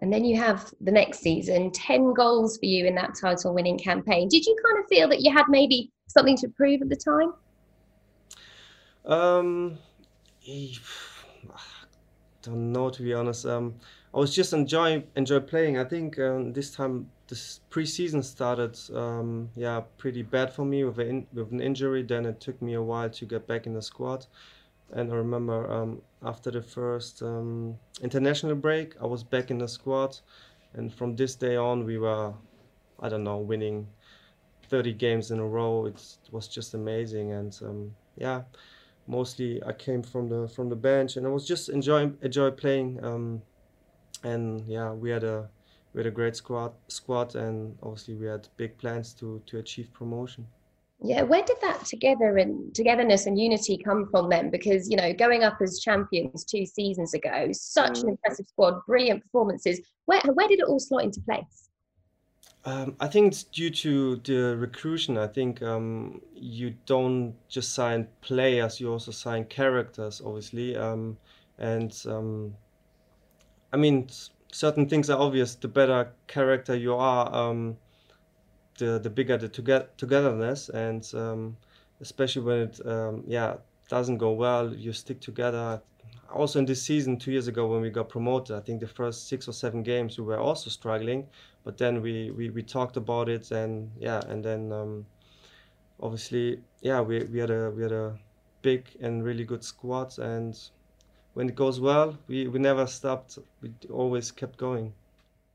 And 0.00 0.12
then 0.12 0.24
you 0.24 0.36
have 0.38 0.72
the 0.80 0.90
next 0.90 1.20
season, 1.20 1.70
10 1.70 2.14
goals 2.14 2.58
for 2.58 2.66
you 2.66 2.86
in 2.86 2.96
that 2.96 3.14
title 3.20 3.54
winning 3.54 3.78
campaign. 3.78 4.28
Did 4.28 4.44
you 4.44 4.56
kind 4.64 4.82
of 4.82 4.88
feel 4.88 5.08
that 5.08 5.20
you 5.20 5.32
had 5.32 5.44
maybe 5.48 5.92
something 6.08 6.36
to 6.38 6.48
prove 6.48 6.82
at 6.82 6.88
the 6.88 6.96
time? 6.96 7.34
Um, 9.04 9.78
don't 12.42 12.72
know 12.72 12.90
to 12.90 13.02
be 13.02 13.14
honest. 13.14 13.46
Um, 13.46 13.74
I 14.14 14.18
was 14.18 14.34
just 14.34 14.52
enjoying 14.52 15.04
enjoy 15.16 15.40
playing. 15.40 15.78
I 15.78 15.84
think 15.84 16.18
um, 16.18 16.52
this 16.52 16.70
time 16.70 17.10
this 17.28 17.60
preseason 17.70 18.22
started 18.22 18.78
um, 18.94 19.50
yeah 19.56 19.80
pretty 19.98 20.22
bad 20.22 20.52
for 20.52 20.64
me 20.64 20.84
with 20.84 20.98
in, 21.00 21.26
with 21.32 21.50
an 21.52 21.60
injury. 21.60 22.02
Then 22.02 22.26
it 22.26 22.40
took 22.40 22.60
me 22.60 22.74
a 22.74 22.82
while 22.82 23.10
to 23.10 23.24
get 23.24 23.46
back 23.46 23.66
in 23.66 23.74
the 23.74 23.82
squad. 23.82 24.26
And 24.92 25.10
I 25.10 25.16
remember 25.16 25.70
um, 25.72 26.02
after 26.22 26.50
the 26.50 26.62
first 26.62 27.22
um, 27.22 27.76
international 28.02 28.54
break, 28.54 28.94
I 29.00 29.06
was 29.06 29.24
back 29.24 29.50
in 29.50 29.58
the 29.58 29.66
squad, 29.66 30.18
and 30.74 30.92
from 30.92 31.16
this 31.16 31.34
day 31.34 31.56
on, 31.56 31.84
we 31.84 31.98
were, 31.98 32.32
I 33.00 33.08
don't 33.08 33.24
know, 33.24 33.38
winning 33.38 33.88
30 34.68 34.92
games 34.92 35.30
in 35.30 35.40
a 35.40 35.46
row. 35.46 35.86
It 35.86 36.00
was 36.30 36.46
just 36.46 36.74
amazing, 36.74 37.32
and 37.32 37.58
um, 37.62 37.94
yeah, 38.16 38.42
mostly 39.06 39.62
I 39.64 39.72
came 39.72 40.02
from 40.02 40.28
the 40.28 40.48
from 40.48 40.68
the 40.68 40.76
bench, 40.76 41.16
and 41.16 41.26
I 41.26 41.30
was 41.30 41.46
just 41.46 41.68
enjoying 41.68 42.16
enjoy 42.22 42.50
playing. 42.50 43.02
Um, 43.04 43.42
and 44.22 44.66
yeah, 44.66 44.92
we 44.92 45.10
had 45.10 45.24
a 45.24 45.48
we 45.92 46.00
had 46.00 46.06
a 46.06 46.10
great 46.10 46.36
squad 46.36 46.72
squad, 46.88 47.34
and 47.34 47.76
obviously 47.82 48.14
we 48.14 48.26
had 48.26 48.48
big 48.56 48.76
plans 48.78 49.14
to 49.14 49.42
to 49.46 49.58
achieve 49.58 49.92
promotion. 49.92 50.46
Yeah, 51.00 51.22
where 51.22 51.42
did 51.42 51.56
that 51.60 51.84
together 51.84 52.38
and 52.38 52.74
togetherness 52.74 53.26
and 53.26 53.38
unity 53.38 53.76
come 53.76 54.08
from 54.10 54.30
then? 54.30 54.48
Because 54.48 54.88
you 54.88 54.96
know, 54.96 55.12
going 55.12 55.44
up 55.44 55.58
as 55.60 55.80
champions 55.80 56.44
two 56.44 56.64
seasons 56.64 57.14
ago, 57.14 57.48
such 57.52 57.98
an 57.98 58.06
mm. 58.06 58.10
impressive 58.10 58.46
squad, 58.46 58.80
brilliant 58.86 59.22
performances. 59.22 59.80
Where 60.06 60.22
where 60.32 60.48
did 60.48 60.60
it 60.60 60.66
all 60.66 60.80
slot 60.80 61.04
into 61.04 61.20
place? 61.20 61.63
Um, 62.66 62.96
I 62.98 63.08
think 63.08 63.28
it's 63.32 63.44
due 63.44 63.70
to 63.70 64.16
the 64.16 64.56
recruitment. 64.56 65.18
I 65.20 65.26
think 65.26 65.62
um, 65.62 66.22
you 66.34 66.76
don't 66.86 67.36
just 67.48 67.74
sign 67.74 68.08
players; 68.22 68.80
you 68.80 68.90
also 68.90 69.10
sign 69.12 69.44
characters, 69.44 70.22
obviously. 70.24 70.76
Um, 70.76 71.18
and 71.58 71.94
um, 72.06 72.56
I 73.72 73.76
mean, 73.76 74.08
certain 74.52 74.88
things 74.88 75.10
are 75.10 75.18
obvious. 75.20 75.54
The 75.54 75.68
better 75.68 76.14
character 76.26 76.74
you 76.74 76.94
are, 76.94 77.32
um, 77.34 77.76
the 78.78 78.98
the 78.98 79.10
bigger 79.10 79.36
the 79.36 79.48
toge- 79.48 79.88
togetherness, 79.96 80.68
and 80.68 81.08
um, 81.14 81.56
especially 82.00 82.42
when 82.42 82.58
it 82.68 82.80
yeah 83.26 83.56
doesn't 83.88 84.18
go 84.18 84.32
well, 84.32 84.74
you 84.74 84.92
stick 84.92 85.20
together. 85.20 85.82
Also 86.34 86.58
in 86.58 86.66
this 86.66 86.82
season, 86.82 87.16
two 87.16 87.30
years 87.32 87.48
ago 87.48 87.66
when 87.66 87.80
we 87.80 87.90
got 87.90 88.08
promoted, 88.08 88.56
I 88.56 88.60
think 88.60 88.80
the 88.80 88.88
first 88.88 89.28
six 89.28 89.48
or 89.48 89.52
seven 89.52 89.82
games 89.82 90.18
we 90.18 90.24
were 90.24 90.38
also 90.38 90.68
struggling, 90.68 91.26
but 91.64 91.78
then 91.78 92.02
we 92.02 92.30
we, 92.32 92.50
we 92.50 92.62
talked 92.62 92.96
about 92.96 93.28
it 93.28 93.50
and 93.50 93.90
yeah, 93.98 94.20
and 94.28 94.44
then 94.44 94.72
um, 94.72 95.06
obviously 96.00 96.60
yeah 96.82 97.00
we, 97.00 97.24
we 97.24 97.38
had 97.38 97.50
a 97.50 97.70
we 97.70 97.82
had 97.82 97.92
a 97.92 98.18
big 98.62 98.84
and 99.00 99.24
really 99.24 99.44
good 99.44 99.62
squad 99.62 100.18
and 100.18 100.70
when 101.34 101.48
it 101.48 101.54
goes 101.54 101.80
well, 101.80 102.16
we, 102.28 102.48
we 102.48 102.58
never 102.58 102.86
stopped. 102.86 103.38
We 103.60 103.72
always 103.90 104.30
kept 104.30 104.56
going. 104.56 104.92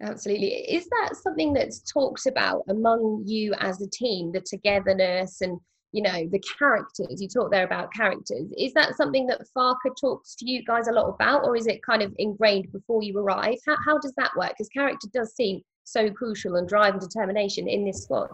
Absolutely. 0.01 0.47
Is 0.47 0.87
that 0.87 1.15
something 1.15 1.53
that's 1.53 1.79
talked 1.79 2.25
about 2.25 2.63
among 2.69 3.23
you 3.25 3.53
as 3.59 3.81
a 3.81 3.89
team, 3.89 4.31
the 4.31 4.41
togetherness 4.41 5.41
and 5.41 5.59
you 5.91 6.01
know 6.01 6.27
the 6.31 6.41
characters? 6.57 7.21
You 7.21 7.27
talk 7.27 7.51
there 7.51 7.65
about 7.65 7.93
characters. 7.93 8.51
Is 8.57 8.73
that 8.73 8.95
something 8.95 9.27
that 9.27 9.41
Farke 9.55 9.95
talks 9.99 10.35
to 10.35 10.49
you 10.49 10.63
guys 10.63 10.87
a 10.87 10.91
lot 10.91 11.09
about, 11.09 11.45
or 11.45 11.55
is 11.55 11.67
it 11.67 11.83
kind 11.83 12.01
of 12.01 12.13
ingrained 12.17 12.71
before 12.71 13.03
you 13.03 13.17
arrive? 13.17 13.57
How 13.65 13.77
how 13.85 13.97
does 13.97 14.13
that 14.17 14.31
work? 14.37 14.51
Because 14.51 14.69
character 14.69 15.07
does 15.13 15.35
seem 15.35 15.61
so 15.83 16.09
crucial 16.09 16.55
and 16.55 16.67
drive 16.67 16.93
and 16.93 17.01
determination 17.01 17.67
in 17.67 17.85
this 17.85 18.03
squad. 18.03 18.31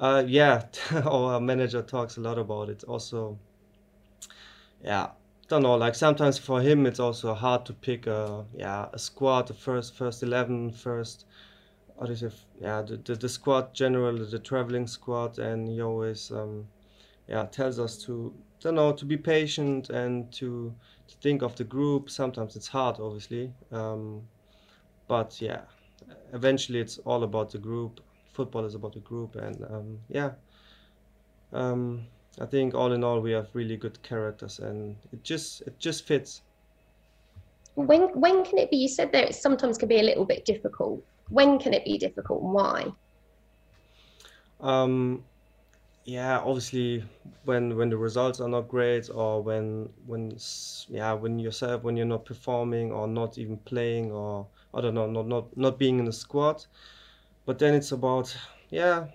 Uh, 0.00 0.24
yeah, 0.26 0.64
our 1.04 1.40
manager 1.40 1.82
talks 1.82 2.16
a 2.16 2.20
lot 2.20 2.38
about 2.38 2.68
it. 2.68 2.82
Also, 2.84 3.38
yeah, 4.82 5.10
don't 5.52 5.62
know 5.62 5.74
like 5.74 5.94
sometimes 5.94 6.38
for 6.38 6.62
him 6.62 6.86
it's 6.86 6.98
also 6.98 7.34
hard 7.34 7.66
to 7.66 7.74
pick 7.74 8.06
a 8.06 8.44
yeah 8.56 8.86
a 8.94 8.98
squad 8.98 9.46
the 9.46 9.52
first 9.52 9.94
first 9.94 10.22
11 10.22 10.72
first 10.72 11.26
what 12.02 12.10
is 12.10 12.24
it 12.24 12.34
yeah 12.60 12.82
the, 12.82 12.96
the, 12.96 13.14
the 13.14 13.28
squad 13.28 13.72
general 13.72 14.16
the 14.18 14.38
traveling 14.40 14.88
squad 14.88 15.38
and 15.38 15.68
he 15.68 15.80
always 15.80 16.32
um 16.32 16.66
yeah 17.28 17.44
tells 17.46 17.78
us 17.78 17.96
to 17.96 18.34
don't 18.58 18.74
know 18.74 18.92
to 18.92 19.04
be 19.04 19.16
patient 19.16 19.88
and 19.90 20.32
to, 20.32 20.74
to 21.06 21.14
think 21.18 21.42
of 21.42 21.54
the 21.54 21.62
group 21.62 22.10
sometimes 22.10 22.56
it's 22.56 22.66
hard 22.66 22.96
obviously 22.98 23.52
um 23.70 24.20
but 25.06 25.40
yeah 25.40 25.60
eventually 26.32 26.80
it's 26.80 26.98
all 26.98 27.22
about 27.22 27.52
the 27.52 27.58
group 27.58 28.00
football 28.32 28.64
is 28.64 28.74
about 28.74 28.92
the 28.94 29.00
group 29.00 29.36
and 29.36 29.62
um 29.70 29.96
yeah 30.08 30.32
um 31.52 32.04
I 32.40 32.46
think 32.46 32.74
all 32.74 32.92
in 32.92 33.04
all 33.04 33.20
we 33.20 33.30
have 33.32 33.48
really 33.52 33.76
good 33.76 34.02
characters 34.02 34.58
and 34.58 34.96
it 35.12 35.22
just 35.22 35.60
it 35.62 35.78
just 35.78 36.04
fits. 36.04 36.40
When 37.74 38.08
when 38.18 38.42
can 38.42 38.58
it 38.58 38.70
be? 38.70 38.78
You 38.78 38.88
said 38.88 39.12
that 39.12 39.28
it 39.28 39.34
sometimes 39.34 39.76
can 39.76 39.88
be 39.88 40.00
a 40.00 40.02
little 40.02 40.24
bit 40.24 40.46
difficult. 40.46 41.04
When 41.32 41.58
can 41.58 41.72
it 41.74 41.84
be 41.84 41.98
difficult 41.98 42.42
and 42.42 42.52
why? 42.52 42.86
Um, 44.60 45.24
yeah, 46.04 46.38
obviously 46.40 47.04
when 47.44 47.76
when 47.76 47.90
the 47.90 47.96
results 47.96 48.40
are 48.40 48.48
not 48.48 48.68
great 48.68 49.08
or 49.10 49.42
when 49.42 49.92
when 50.06 50.36
yeah 50.88 51.12
when 51.12 51.38
yourself 51.38 51.82
when 51.84 51.96
you're 51.96 52.06
not 52.06 52.24
performing 52.24 52.92
or 52.92 53.06
not 53.08 53.38
even 53.38 53.58
playing 53.58 54.12
or 54.12 54.48
I 54.74 54.80
don't 54.80 54.94
know 54.94 55.06
not 55.10 55.26
not 55.26 55.56
not 55.56 55.78
being 55.78 55.98
in 55.98 56.04
the 56.04 56.12
squad, 56.12 56.66
but 57.46 57.58
then 57.58 57.74
it's 57.74 57.92
about 57.92 58.36
yeah 58.70 59.08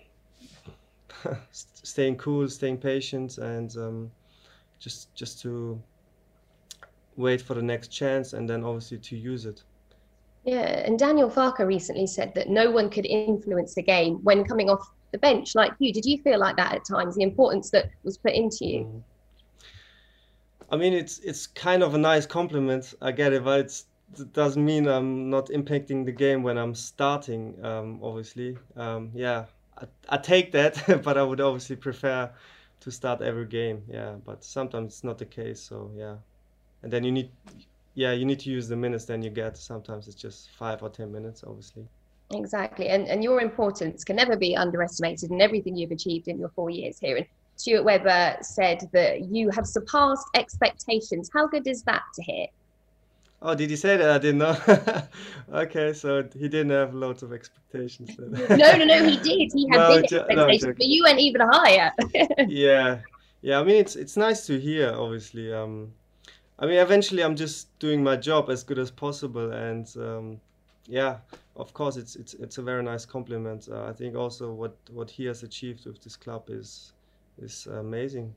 staying 1.52 2.18
cool, 2.18 2.50
staying 2.50 2.80
patient, 2.80 3.38
and 3.38 3.76
um, 3.78 4.12
just 4.80 5.14
just 5.16 5.42
to 5.42 5.84
wait 7.18 7.42
for 7.42 7.54
the 7.54 7.62
next 7.62 7.90
chance, 7.90 8.34
and 8.34 8.50
then 8.50 8.64
obviously 8.64 9.00
to 9.00 9.18
use 9.18 9.46
it. 9.46 9.64
Yeah, 10.48 10.86
and 10.86 10.98
Daniel 10.98 11.30
Farke 11.30 11.68
recently 11.68 12.08
said 12.08 12.34
that 12.36 12.48
no 12.48 12.72
one 12.72 12.90
could 12.90 13.06
influence 13.06 13.76
the 13.76 13.84
game 13.84 14.20
when 14.24 14.46
coming 14.46 14.70
off 14.70 14.90
the 15.12 15.18
bench 15.18 15.56
like 15.56 15.74
you. 15.80 15.92
Did 15.92 16.06
you 16.06 16.20
feel 16.22 16.40
like 16.40 16.56
that 16.56 16.74
at 16.74 16.86
times? 16.86 17.16
The 17.16 17.24
importance 17.24 17.70
that 17.72 17.90
was 18.04 18.18
put 18.18 18.32
into 18.32 18.66
you. 18.66 18.80
Mm. 18.86 19.04
I 20.72 20.78
mean, 20.78 20.94
it's 20.94 21.20
it's 21.20 21.48
kind 21.48 21.84
of 21.84 21.96
a 21.96 21.98
nice 21.98 22.26
compliment. 22.26 22.94
I 23.02 23.12
get 23.12 23.34
it, 23.34 23.44
but 23.44 23.84
it 24.18 24.32
doesn't 24.32 24.64
mean 24.64 24.88
I'm 24.88 25.30
not 25.30 25.48
impacting 25.48 26.06
the 26.06 26.14
game 26.14 26.44
when 26.44 26.58
I'm 26.58 26.74
starting. 26.76 27.54
Um, 27.66 28.00
obviously, 28.02 28.58
um, 28.78 29.12
yeah, 29.14 29.46
I, 29.78 29.86
I 30.08 30.18
take 30.18 30.54
that, 30.54 30.82
but 31.04 31.18
I 31.18 31.24
would 31.24 31.42
obviously 31.42 31.76
prefer 31.76 32.32
to 32.80 32.92
start 32.92 33.22
every 33.22 33.48
game. 33.48 33.84
Yeah, 33.90 34.16
but 34.26 34.46
sometimes 34.46 34.94
it's 34.94 35.04
not 35.04 35.18
the 35.18 35.26
case. 35.26 35.60
So 35.60 35.92
yeah, 35.94 36.16
and 36.84 36.92
then 36.92 37.04
you 37.04 37.12
need, 37.12 37.32
yeah, 37.98 38.12
you 38.12 38.26
need 38.26 38.40
to 38.42 38.52
use 38.52 38.68
the 38.68 38.76
minutes 38.76 39.06
then 39.06 39.24
you 39.24 39.32
get. 39.32 39.58
Sometimes 39.58 40.08
it's 40.08 40.16
just 40.16 40.52
five 40.52 40.84
or 40.84 40.90
ten 40.90 41.12
minutes, 41.12 41.44
obviously. 41.46 41.84
Exactly, 42.32 42.90
and 42.90 43.08
and 43.08 43.24
your 43.24 43.42
importance 43.42 44.04
can 44.04 44.16
never 44.16 44.38
be 44.38 44.56
underestimated 44.56 45.32
in 45.32 45.42
everything 45.42 45.76
you've 45.76 45.90
achieved 45.90 46.28
in 46.28 46.38
your 46.38 46.50
four 46.50 46.70
years 46.70 47.00
here. 47.00 47.18
And 47.18 47.26
Stuart 47.56 47.84
Webber 47.84 48.38
said 48.42 48.88
that 48.94 49.32
you 49.32 49.50
have 49.50 49.66
surpassed 49.66 50.28
expectations. 50.36 51.32
How 51.34 51.48
good 51.48 51.66
is 51.66 51.82
that 51.84 52.04
to 52.14 52.22
hear? 52.22 52.46
Oh, 53.42 53.56
did 53.56 53.72
he 53.72 53.76
say 53.76 53.98
that? 53.98 54.10
I 54.12 54.20
didn't 54.20 54.38
know. 54.46 55.04
okay, 55.64 55.92
so 55.92 56.24
he 56.34 56.48
didn't 56.48 56.70
have 56.70 56.94
loads 56.94 57.24
of 57.24 57.34
expectations. 57.34 58.16
Then. 58.16 58.32
no, 58.60 58.78
no, 58.78 58.86
no, 58.86 59.10
he 59.10 59.18
did. 59.18 59.52
He 59.54 59.68
had 59.72 59.78
no, 59.78 59.96
big 59.96 60.04
expectations, 60.04 60.64
no, 60.66 60.74
but 60.74 60.86
you 60.86 61.02
went 61.02 61.20
even 61.20 61.42
higher. 61.42 61.92
yeah, 62.48 63.00
yeah. 63.42 63.60
I 63.60 63.64
mean, 63.64 63.78
it's 63.78 63.96
it's 63.96 64.18
nice 64.18 64.46
to 64.46 64.60
hear. 64.60 64.94
Obviously, 64.94 65.52
um, 65.52 65.94
I 66.60 66.66
mean, 66.66 66.80
eventually, 66.80 67.24
I'm 67.24 67.36
just 67.36 67.78
doing 67.80 68.04
my 68.04 68.16
job 68.16 68.50
as 68.50 68.64
good 68.64 68.80
as 68.80 68.90
possible, 68.90 69.52
and 69.52 69.88
um, 69.98 70.42
yeah, 70.88 71.18
of 71.56 71.74
course, 71.74 71.98
it's 71.98 72.16
it's 72.16 72.34
it's 72.36 72.58
a 72.58 72.64
very 72.64 72.84
nice 72.84 73.06
compliment. 73.06 73.68
Uh, 73.72 73.86
I 73.86 73.94
think 73.94 74.16
also 74.16 74.52
what 74.52 74.76
what 74.92 75.10
he 75.10 75.26
has 75.26 75.44
achieved 75.44 75.86
with 75.86 76.02
this 76.04 76.16
club 76.16 76.50
is 76.50 76.94
is 77.42 77.68
amazing. 77.68 78.34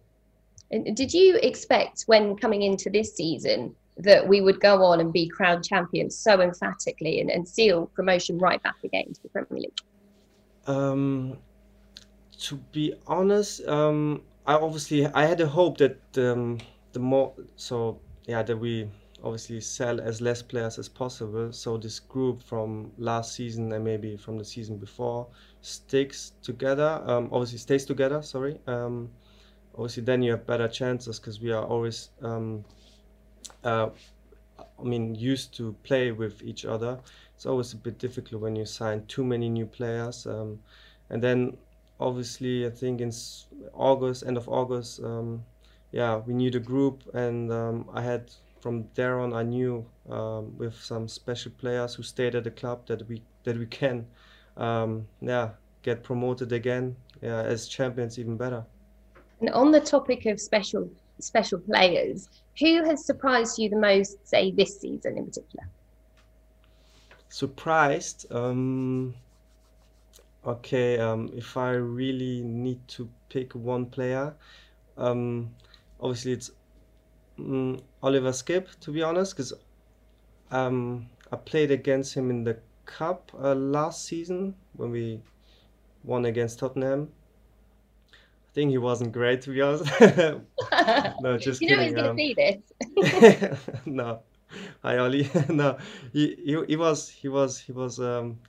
And 0.70 0.94
did 0.94 1.12
you 1.12 1.36
expect 1.42 2.02
when 2.06 2.36
coming 2.36 2.62
into 2.62 2.90
this 2.90 3.14
season? 3.14 3.74
that 4.02 4.26
we 4.26 4.40
would 4.40 4.60
go 4.60 4.82
on 4.82 5.00
and 5.00 5.12
be 5.12 5.28
crowned 5.28 5.64
champions 5.64 6.16
so 6.16 6.40
emphatically 6.40 7.20
and, 7.20 7.30
and 7.30 7.46
seal 7.46 7.86
promotion 7.94 8.38
right 8.38 8.62
back 8.62 8.76
again 8.84 9.12
to 9.12 9.22
the 9.22 9.28
Premier 9.28 9.62
League? 9.64 9.80
Um, 10.66 11.36
to 12.38 12.56
be 12.72 12.94
honest, 13.06 13.66
um, 13.66 14.22
I 14.46 14.54
obviously 14.54 15.06
I 15.06 15.26
had 15.26 15.40
a 15.40 15.46
hope 15.46 15.78
that 15.78 15.98
um, 16.16 16.58
the 16.92 17.00
more 17.00 17.32
so 17.56 17.98
yeah 18.30 18.42
that 18.42 18.56
we 18.56 18.88
obviously 19.22 19.60
sell 19.60 20.00
as 20.00 20.20
less 20.20 20.40
players 20.40 20.78
as 20.78 20.88
possible. 20.88 21.52
So 21.52 21.76
this 21.76 22.00
group 22.00 22.42
from 22.42 22.92
last 22.96 23.34
season 23.34 23.72
and 23.72 23.84
maybe 23.84 24.16
from 24.16 24.38
the 24.38 24.44
season 24.44 24.78
before 24.78 25.26
sticks 25.60 26.32
together. 26.42 27.02
Um, 27.04 27.28
obviously 27.32 27.58
stays 27.58 27.84
together. 27.84 28.22
Sorry. 28.22 28.58
Um, 28.66 29.10
obviously 29.74 30.04
then 30.04 30.22
you 30.22 30.30
have 30.30 30.46
better 30.46 30.68
chances 30.68 31.18
because 31.18 31.40
we 31.40 31.52
are 31.52 31.64
always. 31.64 32.10
Um, 32.22 32.64
uh, 33.64 33.90
I 34.58 34.82
mean, 34.82 35.14
used 35.14 35.54
to 35.56 35.74
play 35.82 36.10
with 36.12 36.42
each 36.42 36.64
other. 36.64 36.98
It's 37.34 37.44
always 37.44 37.72
a 37.74 37.76
bit 37.76 37.98
difficult 37.98 38.40
when 38.40 38.56
you 38.56 38.64
sign 38.64 39.04
too 39.06 39.24
many 39.24 39.48
new 39.48 39.66
players. 39.66 40.26
Um, 40.26 40.60
and 41.10 41.22
then, 41.22 41.58
obviously, 41.98 42.66
I 42.66 42.70
think 42.70 43.00
in 43.00 43.12
August, 43.74 44.24
end 44.26 44.38
of 44.38 44.48
August, 44.48 45.00
um, 45.02 45.44
yeah, 45.92 46.16
we 46.16 46.34
knew 46.34 46.50
the 46.50 46.60
group, 46.60 47.02
and 47.14 47.52
um, 47.52 47.88
I 47.92 48.02
had 48.02 48.30
from 48.60 48.88
there 48.94 49.18
on 49.20 49.32
I 49.32 49.42
knew 49.42 49.86
um, 50.08 50.56
with 50.58 50.74
some 50.74 51.08
special 51.08 51.52
players 51.58 51.94
who 51.94 52.02
stayed 52.02 52.34
at 52.34 52.44
the 52.44 52.50
club 52.50 52.86
that 52.86 53.08
we 53.08 53.22
that 53.44 53.58
we 53.58 53.66
can 53.66 54.06
um, 54.56 55.06
yeah 55.20 55.50
get 55.82 56.02
promoted 56.02 56.52
again 56.52 56.94
yeah, 57.22 57.40
as 57.42 57.68
champions 57.68 58.18
even 58.18 58.36
better. 58.36 58.64
And 59.40 59.50
on 59.50 59.70
the 59.70 59.80
topic 59.80 60.26
of 60.26 60.40
special 60.40 60.90
special 61.18 61.58
players, 61.58 62.28
who 62.58 62.84
has 62.84 63.04
surprised 63.04 63.58
you 63.58 63.68
the 63.68 63.76
most, 63.76 64.26
say 64.26 64.50
this 64.50 64.80
season 64.80 65.18
in 65.18 65.26
particular? 65.26 65.66
Surprised. 67.28 68.26
Um, 68.32 69.14
okay, 70.46 70.98
um, 70.98 71.30
if 71.34 71.56
I 71.56 71.72
really 71.72 72.42
need 72.42 72.86
to 72.88 73.08
pick 73.28 73.54
one 73.54 73.86
player, 73.86 74.34
um, 74.96 75.50
obviously 76.00 76.32
it's 76.32 76.50
mm, 77.38 77.80
Oliver 78.02 78.30
Skipp, 78.30 78.78
to 78.80 78.90
be 78.90 79.02
honest, 79.02 79.36
because 79.36 79.52
um, 80.50 81.08
I 81.32 81.36
played 81.36 81.70
against 81.70 82.14
him 82.14 82.30
in 82.30 82.44
the 82.44 82.58
cup 82.86 83.30
uh, 83.40 83.54
last 83.54 84.04
season 84.04 84.54
when 84.76 84.90
we 84.90 85.20
won 86.04 86.24
against 86.24 86.58
Tottenham. 86.58 87.10
I 88.12 88.52
think 88.52 88.70
he 88.70 88.78
wasn't 88.78 89.12
great, 89.12 89.42
to 89.42 89.50
be 89.50 89.60
honest. 89.60 89.84
no, 91.20 91.38
just 91.38 91.60
you 91.60 91.68
kidding. 91.68 91.76
know 91.76 91.82
he's 91.84 91.92
going 91.92 92.04
to 92.04 92.10
um, 92.10 92.16
see 92.16 92.34
this. 92.34 93.58
no, 93.86 94.20
hi 94.82 94.98
Ollie. 94.98 95.30
no, 95.48 95.78
he, 96.12 96.34
he 96.44 96.64
he 96.66 96.76
was 96.76 97.08
he 97.08 97.28
was 97.28 97.60
he 97.60 97.70
was 97.70 98.00
um 98.00 98.40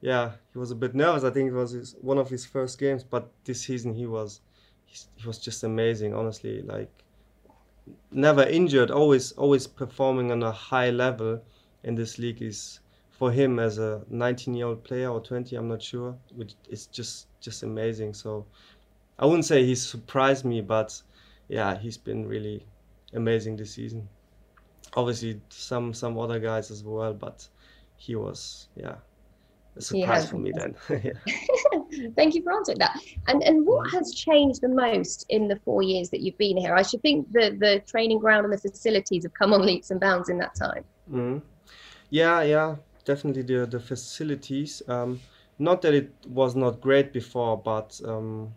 yeah 0.00 0.32
he 0.52 0.58
was 0.58 0.70
a 0.70 0.74
bit 0.74 0.94
nervous. 0.94 1.24
I 1.24 1.30
think 1.30 1.50
it 1.50 1.54
was 1.54 1.72
his, 1.72 1.94
one 2.00 2.16
of 2.16 2.30
his 2.30 2.46
first 2.46 2.78
games, 2.78 3.04
but 3.04 3.30
this 3.44 3.60
season 3.60 3.94
he 3.94 4.06
was 4.06 4.40
he 4.90 5.26
was 5.26 5.38
just 5.38 5.64
amazing. 5.64 6.14
Honestly, 6.14 6.62
like 6.62 6.90
never 8.10 8.44
injured, 8.44 8.90
always 8.90 9.32
always 9.32 9.66
performing 9.66 10.30
on 10.32 10.42
a 10.42 10.52
high 10.52 10.90
level 10.90 11.42
in 11.84 11.94
this 11.94 12.18
league 12.18 12.42
is 12.42 12.80
for 13.10 13.30
him 13.30 13.58
as 13.58 13.78
a 13.78 14.02
19 14.08 14.54
year 14.54 14.66
old 14.66 14.82
player 14.82 15.10
or 15.10 15.20
20, 15.20 15.54
I'm 15.56 15.68
not 15.68 15.82
sure. 15.82 16.16
Which 16.34 16.54
is 16.68 16.86
just 16.86 17.28
just 17.40 17.62
amazing. 17.62 18.14
So 18.14 18.46
I 19.18 19.26
wouldn't 19.26 19.44
say 19.44 19.64
he 19.64 19.74
surprised 19.74 20.44
me, 20.44 20.60
but 20.60 21.00
yeah, 21.48 21.76
he's 21.78 21.98
been 21.98 22.26
really 22.26 22.66
amazing 23.12 23.56
this 23.56 23.72
season. 23.72 24.08
Obviously, 24.94 25.40
some 25.50 25.94
some 25.94 26.18
other 26.18 26.40
guys 26.40 26.70
as 26.70 26.82
well, 26.82 27.14
but 27.14 27.46
he 27.96 28.16
was 28.16 28.68
yeah 28.74 28.96
a 29.76 29.82
surprise 29.82 30.28
for 30.28 30.38
me 30.38 30.52
then. 30.56 30.74
yeah. 31.04 31.12
Thank 32.16 32.34
you 32.34 32.42
for 32.42 32.52
answering 32.52 32.78
that. 32.78 32.98
And 33.28 33.42
and 33.42 33.66
what 33.66 33.90
has 33.90 34.14
changed 34.14 34.60
the 34.60 34.68
most 34.68 35.26
in 35.28 35.48
the 35.48 35.56
four 35.64 35.82
years 35.82 36.10
that 36.10 36.20
you've 36.20 36.38
been 36.38 36.56
here? 36.56 36.74
I 36.74 36.82
should 36.82 37.02
think 37.02 37.30
the 37.32 37.56
the 37.58 37.82
training 37.86 38.18
ground 38.18 38.44
and 38.44 38.52
the 38.52 38.58
facilities 38.58 39.24
have 39.24 39.34
come 39.34 39.52
on 39.52 39.64
leaps 39.64 39.90
and 39.90 40.00
bounds 40.00 40.28
in 40.28 40.38
that 40.38 40.54
time. 40.54 40.84
Mhm. 41.10 41.42
Yeah, 42.10 42.42
yeah, 42.42 42.76
definitely 43.04 43.42
the 43.42 43.66
the 43.66 43.80
facilities. 43.80 44.82
Um, 44.88 45.20
not 45.58 45.82
that 45.82 45.94
it 45.94 46.12
was 46.26 46.56
not 46.56 46.80
great 46.80 47.12
before, 47.12 47.56
but 47.56 48.00
um, 48.04 48.54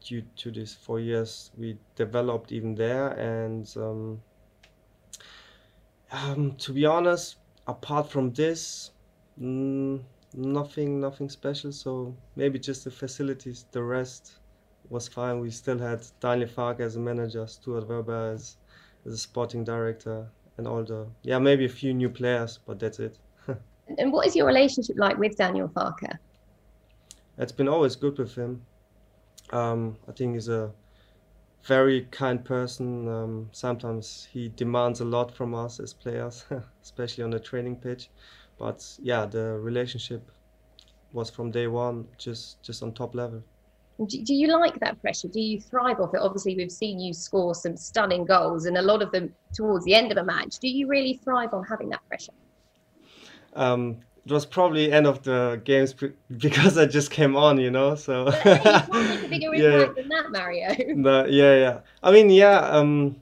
due 0.00 0.22
to 0.36 0.50
these 0.50 0.74
four 0.74 0.98
years, 1.00 1.50
we 1.56 1.76
developed 1.96 2.52
even 2.52 2.74
there. 2.74 3.08
And 3.08 3.70
um, 3.76 4.22
um, 6.10 6.52
to 6.56 6.72
be 6.72 6.86
honest, 6.86 7.36
apart 7.66 8.10
from 8.10 8.32
this, 8.32 8.90
mm, 9.40 10.00
nothing, 10.34 11.00
nothing 11.00 11.28
special. 11.28 11.72
So 11.72 12.16
maybe 12.36 12.58
just 12.58 12.84
the 12.84 12.90
facilities. 12.90 13.66
The 13.70 13.82
rest 13.82 14.38
was 14.88 15.08
fine. 15.08 15.40
We 15.40 15.50
still 15.50 15.78
had 15.78 16.04
Daniel 16.20 16.48
Farke 16.48 16.80
as 16.80 16.96
a 16.96 17.00
manager, 17.00 17.46
Stuart 17.46 17.88
Webber 17.88 18.32
as, 18.34 18.56
as 19.06 19.14
a 19.14 19.18
sporting 19.18 19.64
director, 19.64 20.28
and 20.56 20.66
all 20.66 20.84
the 20.84 21.06
yeah 21.22 21.38
maybe 21.38 21.64
a 21.64 21.68
few 21.68 21.94
new 21.94 22.08
players, 22.08 22.58
but 22.66 22.78
that's 22.78 22.98
it. 22.98 23.18
And 23.98 24.12
what 24.12 24.26
is 24.26 24.34
your 24.34 24.46
relationship 24.46 24.96
like 24.98 25.18
with 25.18 25.36
Daniel 25.36 25.68
Farke? 25.68 26.18
It's 27.36 27.52
been 27.52 27.68
always 27.68 27.96
good 27.96 28.16
with 28.16 28.34
him. 28.34 28.62
Um, 29.50 29.98
I 30.08 30.12
think 30.12 30.34
he's 30.34 30.48
a 30.48 30.72
very 31.64 32.02
kind 32.10 32.42
person. 32.42 33.08
Um, 33.08 33.48
sometimes 33.52 34.26
he 34.32 34.48
demands 34.48 35.00
a 35.00 35.04
lot 35.04 35.34
from 35.34 35.54
us 35.54 35.80
as 35.80 35.92
players, 35.92 36.46
especially 36.82 37.24
on 37.24 37.30
the 37.30 37.40
training 37.40 37.76
pitch. 37.76 38.08
But 38.58 38.84
yeah, 39.02 39.26
the 39.26 39.58
relationship 39.58 40.30
was 41.12 41.30
from 41.30 41.50
day 41.50 41.66
one 41.66 42.06
just 42.18 42.62
just 42.62 42.82
on 42.82 42.92
top 42.92 43.14
level. 43.14 43.42
Do, 44.08 44.22
do 44.24 44.34
you 44.34 44.48
like 44.48 44.80
that 44.80 45.00
pressure? 45.00 45.28
Do 45.28 45.40
you 45.40 45.60
thrive 45.60 46.00
off 46.00 46.14
it? 46.14 46.20
Obviously, 46.20 46.56
we've 46.56 46.72
seen 46.72 46.98
you 46.98 47.12
score 47.14 47.54
some 47.54 47.76
stunning 47.76 48.24
goals 48.24 48.66
and 48.66 48.76
a 48.76 48.82
lot 48.82 49.02
of 49.02 49.12
them 49.12 49.32
towards 49.52 49.84
the 49.84 49.94
end 49.94 50.10
of 50.10 50.18
a 50.18 50.24
match. 50.24 50.58
Do 50.58 50.68
you 50.68 50.88
really 50.88 51.14
thrive 51.22 51.54
on 51.54 51.62
having 51.64 51.90
that 51.90 52.00
pressure? 52.08 52.32
Um, 53.54 53.98
it 54.26 54.32
was 54.32 54.46
probably 54.46 54.90
end 54.90 55.06
of 55.06 55.22
the 55.22 55.60
games 55.64 55.92
be- 55.92 56.12
because 56.38 56.76
I 56.76 56.86
just 56.86 57.10
came 57.12 57.36
on, 57.36 57.58
you 57.60 57.70
know. 57.70 57.94
So 57.94 58.26
you 58.26 58.32
can't 58.32 58.90
make 58.90 59.24
a 59.24 59.28
bigger 59.28 59.54
Yeah. 59.54 59.80
impact 59.82 59.96
than 59.96 60.08
that, 60.08 60.32
Mario. 60.32 60.74
No, 60.94 61.24
yeah, 61.26 61.54
yeah. 61.56 61.78
I 62.02 62.10
mean, 62.10 62.30
yeah. 62.30 62.58
Um, 62.60 63.16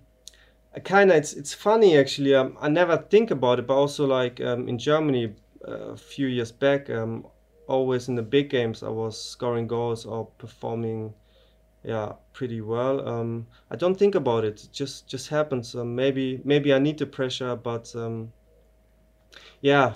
kind 0.81 1.11
of. 1.11 1.17
It's 1.17 1.33
it's 1.33 1.55
funny 1.55 1.97
actually. 1.99 2.35
Um, 2.35 2.57
I 2.61 2.69
never 2.69 2.97
think 2.97 3.31
about 3.31 3.59
it, 3.59 3.67
but 3.67 3.75
also 3.75 4.07
like 4.07 4.41
um, 4.41 4.69
in 4.69 4.79
Germany 4.79 5.35
uh, 5.67 5.93
a 5.93 5.97
few 5.97 6.27
years 6.27 6.53
back, 6.53 6.91
um, 6.91 7.27
always 7.69 8.09
in 8.09 8.15
the 8.15 8.23
big 8.23 8.51
games, 8.51 8.83
I 8.83 8.89
was 8.89 9.21
scoring 9.21 9.67
goals 9.67 10.07
or 10.07 10.27
performing, 10.39 11.15
yeah, 11.85 12.13
pretty 12.33 12.61
well. 12.61 13.07
Um, 13.07 13.47
I 13.71 13.77
don't 13.77 13.99
think 13.99 14.15
about 14.15 14.45
it. 14.45 14.65
It 14.65 14.73
just 14.73 15.07
just 15.09 15.29
happens. 15.29 15.75
Um, 15.75 15.95
maybe 15.95 16.41
maybe 16.45 16.73
I 16.73 16.79
need 16.79 16.99
the 16.99 17.07
pressure, 17.07 17.57
but 17.57 17.95
um, 17.95 18.33
yeah, 19.61 19.95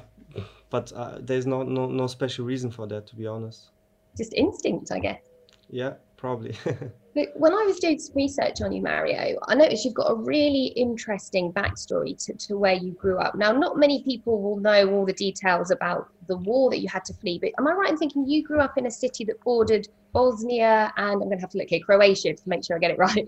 but 0.71 0.93
uh, 0.93 1.19
there's 1.21 1.47
no 1.47 1.63
no 1.63 1.87
no 1.87 2.07
special 2.07 2.45
reason 2.45 2.71
for 2.71 2.87
that, 2.87 3.07
to 3.09 3.17
be 3.17 3.27
honest. 3.27 3.71
Just 4.17 4.33
instinct, 4.35 4.91
I 4.93 4.99
guess. 4.99 5.21
Yeah, 5.69 5.95
probably. 6.17 6.57
Look, 7.17 7.31
when 7.35 7.55
I 7.55 7.65
was 7.65 7.79
doing 7.79 7.99
some 7.99 8.15
research 8.15 8.61
on 8.61 8.73
you, 8.73 8.83
Mario, 8.83 9.39
I 9.49 9.55
noticed 9.55 9.87
you've 9.87 9.95
got 9.95 10.11
a 10.11 10.15
really 10.15 10.67
interesting 10.77 11.51
backstory 11.51 12.23
to, 12.27 12.35
to 12.35 12.59
where 12.59 12.75
you 12.75 12.93
grew 12.93 13.19
up. 13.19 13.35
Now, 13.35 13.53
not 13.53 13.79
many 13.79 14.03
people 14.03 14.43
will 14.43 14.59
know 14.59 14.91
all 14.91 15.07
the 15.07 15.15
details 15.15 15.71
about 15.71 16.11
the 16.27 16.37
war 16.37 16.69
that 16.69 16.81
you 16.81 16.89
had 16.91 17.07
to 17.07 17.15
flee, 17.15 17.39
but 17.41 17.53
am 17.59 17.67
I 17.67 17.73
right 17.73 17.89
in 17.89 17.97
thinking 17.97 18.29
you 18.29 18.43
grew 18.43 18.61
up 18.61 18.77
in 18.77 18.85
a 18.85 18.91
city 18.91 19.25
that 19.25 19.41
bordered 19.41 19.89
Bosnia 20.13 20.93
and 20.99 21.13
I'm 21.13 21.19
going 21.21 21.39
to 21.39 21.41
have 21.41 21.49
to 21.51 21.59
look 21.59 21.71
here, 21.71 21.81
Croatia 21.81 22.35
to 22.35 22.43
make 22.45 22.63
sure 22.63 22.77
I 22.77 22.81
get 22.81 22.91
it 22.91 22.99
right? 22.99 23.27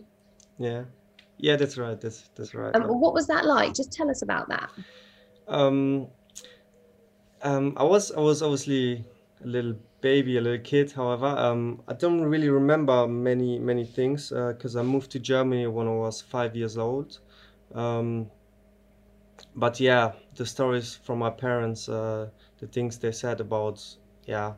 yeah, 0.59 0.85
yeah, 1.38 1.57
that's 1.57 1.79
right. 1.79 1.98
That's 1.98 2.29
that's 2.35 2.55
right. 2.55 2.77
Um, 2.77 2.83
yeah. 2.83 2.88
what 2.88 3.14
was 3.14 3.27
that 3.29 3.46
like? 3.46 3.72
Just 3.72 3.90
tell 3.90 4.11
us 4.11 4.20
about 4.20 4.51
that. 4.51 4.68
Um, 5.46 6.09
um, 7.40 7.72
I 7.79 7.85
was 7.85 8.12
I 8.12 8.20
was 8.20 8.42
obviously 8.42 9.07
a 9.42 9.46
little 9.46 9.77
baby, 10.01 10.37
a 10.37 10.41
little 10.41 10.63
kid. 10.65 10.93
However, 10.93 11.27
um, 11.27 11.83
I 11.89 11.95
don't 11.95 12.23
really 12.23 12.49
remember 12.49 13.07
many 13.07 13.59
many 13.59 13.85
things 13.85 14.31
because 14.31 14.77
I 14.77 14.83
moved 14.83 15.11
to 15.13 15.19
Germany 15.19 15.67
when 15.67 15.87
I 15.87 15.95
was 15.95 16.21
five 16.21 16.55
years 16.57 16.79
old. 16.79 17.19
Um, 17.75 18.31
but 19.55 19.81
yeah, 19.81 20.13
the 20.35 20.47
stories 20.47 20.95
from 20.95 21.19
my 21.19 21.31
parents, 21.31 21.89
uh, 21.89 22.29
the 22.59 22.67
things 22.67 22.99
they 22.99 23.13
said 23.13 23.41
about 23.41 23.85
yeah, 24.27 24.53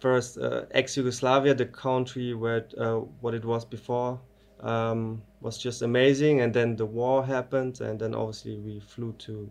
first 0.00 0.38
uh, 0.38 0.64
ex-Yugoslavia, 0.72 1.54
the 1.54 1.66
country 1.66 2.34
where 2.34 2.66
uh, 2.78 2.96
what 3.20 3.34
it 3.34 3.44
was 3.44 3.64
before. 3.64 4.20
Um, 4.60 5.22
was 5.40 5.56
just 5.56 5.80
amazing, 5.80 6.42
and 6.42 6.52
then 6.52 6.76
the 6.76 6.84
war 6.84 7.24
happened, 7.24 7.80
and 7.80 7.98
then 7.98 8.14
obviously 8.14 8.58
we 8.58 8.78
flew 8.78 9.14
to 9.14 9.50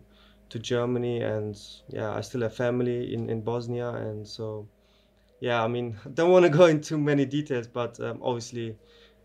to 0.50 0.58
Germany 0.58 1.22
and 1.22 1.56
yeah 1.88 2.12
I 2.14 2.20
still 2.22 2.42
have 2.42 2.54
family 2.56 3.14
in, 3.14 3.30
in 3.30 3.42
Bosnia 3.42 3.90
and 3.90 4.26
so 4.28 4.70
yeah 5.40 5.62
I 5.64 5.68
mean 5.68 5.98
don't 6.14 6.30
want 6.32 6.44
to 6.44 6.50
go 6.50 6.66
into 6.66 6.98
many 6.98 7.26
details 7.26 7.68
but 7.68 8.00
um, 8.00 8.22
obviously 8.22 8.78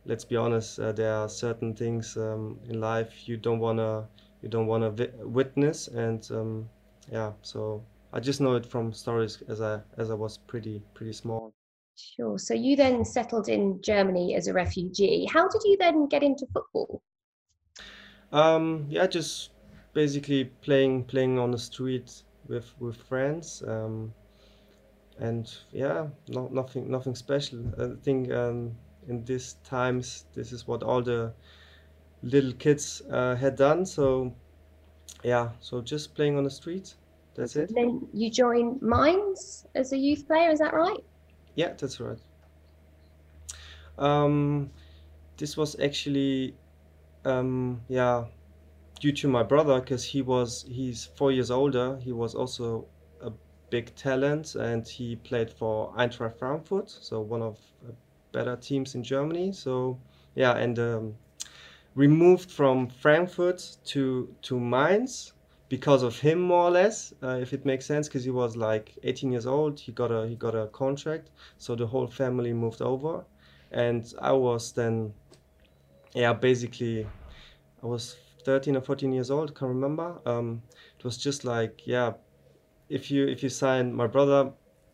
let's 0.05 0.25
be 0.25 0.35
honest 0.35 0.79
uh, 0.79 0.91
there 0.91 1.13
are 1.13 1.29
certain 1.29 1.75
things 1.75 2.17
um, 2.17 2.61
in 2.65 2.79
life 2.79 3.27
you 3.27 3.37
don't 3.37 3.59
want 3.59 3.79
to 3.79 4.09
you 4.41 4.49
don't 4.49 4.67
want 4.67 4.83
to 4.83 4.91
vi- 4.91 5.23
witness 5.23 5.87
and 5.87 6.29
um, 6.31 6.71
yeah 7.07 7.33
so 7.41 7.87
I 8.13 8.19
just 8.21 8.41
know 8.41 8.55
it 8.55 8.65
from 8.65 8.93
stories 8.93 9.41
as 9.49 9.61
I 9.61 9.83
as 9.97 10.11
I 10.11 10.15
was 10.15 10.37
pretty 10.37 10.85
pretty 10.93 11.13
small 11.13 11.55
Sure. 11.97 12.37
So 12.39 12.53
you 12.53 12.77
then 12.77 13.03
settled 13.03 13.49
in 13.49 13.81
Germany 13.81 14.33
as 14.33 14.47
a 14.47 14.53
refugee. 14.53 15.25
How 15.25 15.47
did 15.49 15.61
you 15.65 15.75
then 15.77 16.07
get 16.07 16.23
into 16.23 16.47
football? 16.53 17.01
Um, 18.31 18.87
yeah, 18.89 19.07
just 19.07 19.51
basically 19.95 20.45
playing 20.61 21.05
playing 21.05 21.39
on 21.39 21.49
the 21.49 21.57
street 21.57 22.21
with 22.47 22.71
with 22.79 22.97
friends. 22.97 23.63
Um, 23.67 24.13
and 25.17 25.51
yeah, 25.71 26.07
no, 26.27 26.47
nothing 26.51 26.91
nothing 26.91 27.15
special. 27.15 27.59
I 27.79 27.95
think 28.03 28.31
um, 28.31 28.75
in 29.07 29.25
these 29.25 29.53
times, 29.63 30.25
this 30.35 30.51
is 30.51 30.67
what 30.67 30.83
all 30.83 31.01
the 31.01 31.33
little 32.21 32.53
kids 32.53 33.01
uh, 33.11 33.35
had 33.35 33.55
done. 33.55 33.85
So 33.85 34.35
yeah, 35.23 35.49
so 35.61 35.81
just 35.81 36.13
playing 36.13 36.37
on 36.37 36.43
the 36.43 36.51
street. 36.51 36.93
That's 37.35 37.55
it. 37.55 37.73
Then 37.73 38.07
you 38.13 38.29
joined 38.29 38.81
Mainz 38.81 39.65
as 39.75 39.93
a 39.93 39.97
youth 39.97 40.27
player. 40.27 40.51
Is 40.51 40.59
that 40.59 40.73
right? 40.73 41.03
Yeah, 41.55 41.73
that's 41.77 41.99
right. 41.99 42.19
Um, 43.97 44.71
this 45.37 45.57
was 45.57 45.79
actually, 45.79 46.55
um, 47.23 47.81
yeah, 47.87 48.25
due 48.99 49.11
to 49.11 49.27
my 49.27 49.43
brother 49.43 49.79
because 49.79 50.03
he 50.03 50.21
was 50.21 50.65
he's 50.67 51.05
four 51.05 51.31
years 51.31 51.51
older. 51.51 51.97
He 51.97 52.11
was 52.11 52.35
also 52.35 52.87
a 53.21 53.31
big 53.69 53.93
talent 53.95 54.55
and 54.55 54.87
he 54.87 55.15
played 55.17 55.49
for 55.49 55.93
Eintracht 55.95 56.37
Frankfurt, 56.39 56.89
so 56.89 57.21
one 57.21 57.41
of 57.41 57.59
better 58.31 58.55
teams 58.55 58.95
in 58.95 59.03
Germany. 59.03 59.51
So 59.51 59.99
yeah, 60.35 60.57
and 60.57 60.77
um, 60.79 61.15
we 61.95 62.07
moved 62.07 62.51
from 62.51 62.87
Frankfurt 62.89 63.77
to 63.85 64.33
to 64.43 64.59
Mainz 64.59 65.33
because 65.69 66.03
of 66.03 66.19
him 66.19 66.39
more 66.39 66.65
or 66.65 66.71
less 66.71 67.13
uh, 67.23 67.39
if 67.41 67.53
it 67.53 67.65
makes 67.65 67.85
sense 67.85 68.07
because 68.07 68.23
he 68.23 68.29
was 68.29 68.55
like 68.55 68.97
18 69.03 69.31
years 69.31 69.47
old 69.47 69.79
he 69.79 69.91
got 69.91 70.11
a 70.11 70.27
he 70.27 70.35
got 70.35 70.53
a 70.53 70.67
contract 70.67 71.31
so 71.57 71.75
the 71.75 71.87
whole 71.87 72.07
family 72.07 72.53
moved 72.53 72.81
over 72.81 73.25
and 73.71 74.13
i 74.21 74.31
was 74.31 74.73
then 74.73 75.11
yeah 76.13 76.33
basically 76.33 77.07
i 77.81 77.85
was 77.85 78.15
13 78.45 78.77
or 78.77 78.81
14 78.81 79.11
years 79.11 79.31
old 79.31 79.55
can't 79.55 79.69
remember 79.69 80.19
um, 80.25 80.61
it 80.97 81.03
was 81.03 81.17
just 81.17 81.43
like 81.43 81.81
yeah 81.85 82.13
if 82.89 83.11
you 83.11 83.27
if 83.27 83.43
you 83.43 83.49
sign 83.49 83.93
my 83.93 84.07
brother 84.07 84.51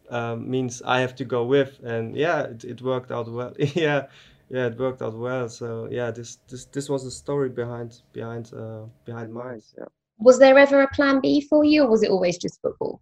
um, 0.09 0.49
means 0.49 0.81
i 0.83 0.99
have 0.99 1.15
to 1.15 1.25
go 1.25 1.45
with 1.45 1.79
and 1.83 2.15
yeah 2.15 2.41
it, 2.43 2.63
it 2.63 2.81
worked 2.81 3.11
out 3.11 3.29
well 3.31 3.53
yeah 3.57 4.07
yeah 4.49 4.67
it 4.67 4.77
worked 4.77 5.01
out 5.01 5.17
well 5.17 5.47
so 5.47 5.87
yeah 5.91 6.11
this 6.11 6.37
this 6.49 6.65
this 6.65 6.89
was 6.89 7.03
the 7.03 7.11
story 7.11 7.49
behind 7.49 8.01
behind 8.13 8.51
uh, 8.53 8.83
behind 9.05 9.33
Mainz 9.33 9.75
yeah 9.77 9.85
was 10.21 10.37
there 10.37 10.57
ever 10.57 10.81
a 10.81 10.87
plan 10.89 11.19
B 11.19 11.41
for 11.41 11.65
you, 11.65 11.83
or 11.83 11.89
was 11.89 12.03
it 12.03 12.11
always 12.11 12.37
just 12.37 12.61
football? 12.61 13.01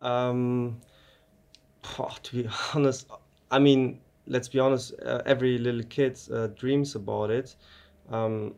Um, 0.00 0.80
oh, 1.98 2.16
to 2.22 2.42
be 2.42 2.48
honest, 2.74 3.06
I 3.50 3.58
mean, 3.58 4.00
let's 4.26 4.48
be 4.48 4.58
honest. 4.58 4.94
Uh, 5.04 5.20
every 5.26 5.58
little 5.58 5.82
kid 5.82 6.18
uh, 6.32 6.48
dreams 6.48 6.94
about 6.94 7.30
it. 7.30 7.54
Um, 8.10 8.54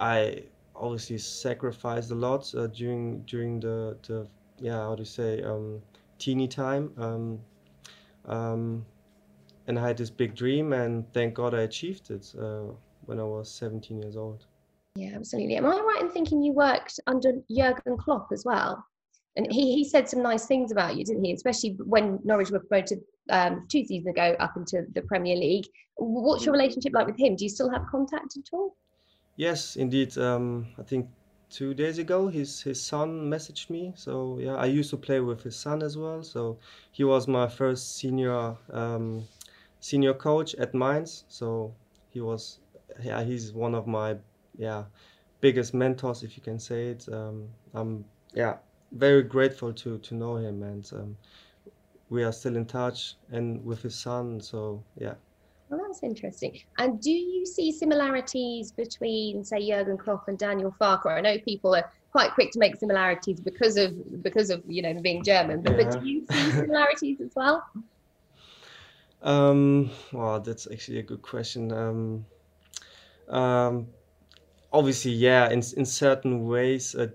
I 0.00 0.44
obviously 0.74 1.18
sacrificed 1.18 2.10
a 2.10 2.14
lot 2.14 2.52
uh, 2.54 2.66
during 2.68 3.22
during 3.22 3.60
the 3.60 3.96
the 4.06 4.26
yeah 4.58 4.78
how 4.78 4.94
do 4.94 5.02
you 5.02 5.06
say 5.06 5.42
um, 5.42 5.80
teeny 6.18 6.48
time. 6.48 6.92
Um, 6.96 7.40
um, 8.26 8.86
and 9.66 9.78
I 9.78 9.86
had 9.86 9.96
this 9.96 10.10
big 10.10 10.34
dream, 10.34 10.72
and 10.72 11.10
thank 11.12 11.34
God 11.34 11.54
I 11.54 11.62
achieved 11.62 12.10
it 12.10 12.34
uh, 12.38 12.72
when 13.06 13.18
I 13.18 13.24
was 13.24 13.50
17 13.50 13.98
years 13.98 14.16
old. 14.16 14.46
Yeah, 14.96 15.12
absolutely. 15.14 15.56
Am 15.56 15.66
I 15.66 15.80
right 15.80 16.02
in 16.02 16.10
thinking 16.10 16.42
you 16.42 16.52
worked 16.52 17.00
under 17.06 17.32
Jurgen 17.50 17.96
Klopp 17.96 18.28
as 18.32 18.44
well? 18.44 18.84
And 19.36 19.50
he, 19.50 19.74
he 19.74 19.84
said 19.84 20.08
some 20.08 20.22
nice 20.22 20.46
things 20.46 20.70
about 20.70 20.96
you, 20.96 21.04
didn't 21.04 21.24
he? 21.24 21.32
Especially 21.32 21.76
when 21.84 22.20
Norwich 22.24 22.50
were 22.50 22.60
promoted 22.60 23.00
um, 23.30 23.66
two 23.68 23.84
seasons 23.84 24.06
ago 24.06 24.36
up 24.38 24.56
into 24.56 24.84
the 24.94 25.02
Premier 25.02 25.34
League. 25.34 25.66
What's 25.96 26.44
your 26.44 26.52
relationship 26.52 26.92
like 26.92 27.06
with 27.06 27.18
him? 27.18 27.34
Do 27.34 27.44
you 27.44 27.50
still 27.50 27.70
have 27.70 27.86
contact 27.90 28.36
at 28.36 28.44
all? 28.52 28.76
Yes, 29.36 29.76
indeed. 29.76 30.16
Um, 30.18 30.68
I 30.78 30.82
think 30.82 31.08
two 31.50 31.74
days 31.74 31.98
ago 31.98 32.28
his 32.28 32.62
his 32.62 32.84
son 32.84 33.30
messaged 33.30 33.70
me. 33.70 33.92
So 33.96 34.38
yeah, 34.38 34.56
I 34.56 34.66
used 34.66 34.90
to 34.90 34.96
play 34.96 35.20
with 35.20 35.42
his 35.42 35.56
son 35.56 35.82
as 35.82 35.96
well. 35.96 36.22
So 36.22 36.58
he 36.92 37.04
was 37.04 37.26
my 37.28 37.48
first 37.48 37.96
senior 37.96 38.56
um, 38.72 39.28
senior 39.80 40.14
coach 40.14 40.54
at 40.56 40.74
Mainz. 40.74 41.24
So 41.28 41.74
he 42.10 42.20
was 42.20 42.60
yeah 43.02 43.22
he's 43.24 43.52
one 43.52 43.74
of 43.74 43.86
my 43.86 44.16
yeah 44.56 44.84
biggest 45.40 45.74
mentors 45.74 46.22
if 46.22 46.36
you 46.36 46.42
can 46.42 46.58
say 46.58 46.88
it 46.88 47.06
um, 47.12 47.48
i'm 47.74 48.04
yeah 48.34 48.56
very 48.92 49.22
grateful 49.22 49.72
to 49.72 49.98
to 49.98 50.14
know 50.14 50.36
him 50.36 50.62
and 50.62 50.90
um, 50.94 51.16
we 52.08 52.22
are 52.24 52.32
still 52.32 52.56
in 52.56 52.64
touch 52.66 53.16
and 53.30 53.64
with 53.64 53.82
his 53.82 53.94
son 53.94 54.40
so 54.40 54.82
yeah 54.96 55.14
well 55.74 55.86
that's 55.86 56.02
interesting 56.02 56.58
and 56.78 57.00
do 57.00 57.10
you 57.10 57.44
see 57.44 57.72
similarities 57.72 58.72
between 58.72 59.44
say 59.44 59.66
jurgen 59.66 59.96
klopp 59.96 60.28
and 60.28 60.38
daniel 60.38 60.74
farke 60.80 61.06
i 61.06 61.20
know 61.20 61.38
people 61.38 61.74
are 61.74 61.90
quite 62.12 62.32
quick 62.32 62.50
to 62.52 62.58
make 62.58 62.76
similarities 62.76 63.40
because 63.40 63.76
of 63.76 64.22
because 64.22 64.50
of 64.50 64.62
you 64.66 64.82
know 64.82 64.94
being 65.00 65.22
german 65.22 65.60
but, 65.62 65.76
yeah. 65.76 65.84
but 65.84 66.00
do 66.00 66.08
you 66.08 66.26
see 66.30 66.50
similarities 66.52 67.20
as 67.20 67.32
well 67.34 67.64
um 69.22 69.90
well 70.12 70.40
that's 70.40 70.68
actually 70.70 70.98
a 70.98 71.02
good 71.02 71.22
question 71.22 71.72
um 71.72 72.24
um 73.28 73.86
obviously, 74.74 75.12
yeah, 75.12 75.48
in 75.48 75.62
in 75.76 75.86
certain 75.86 76.46
ways, 76.46 76.94
uh, 76.94 77.06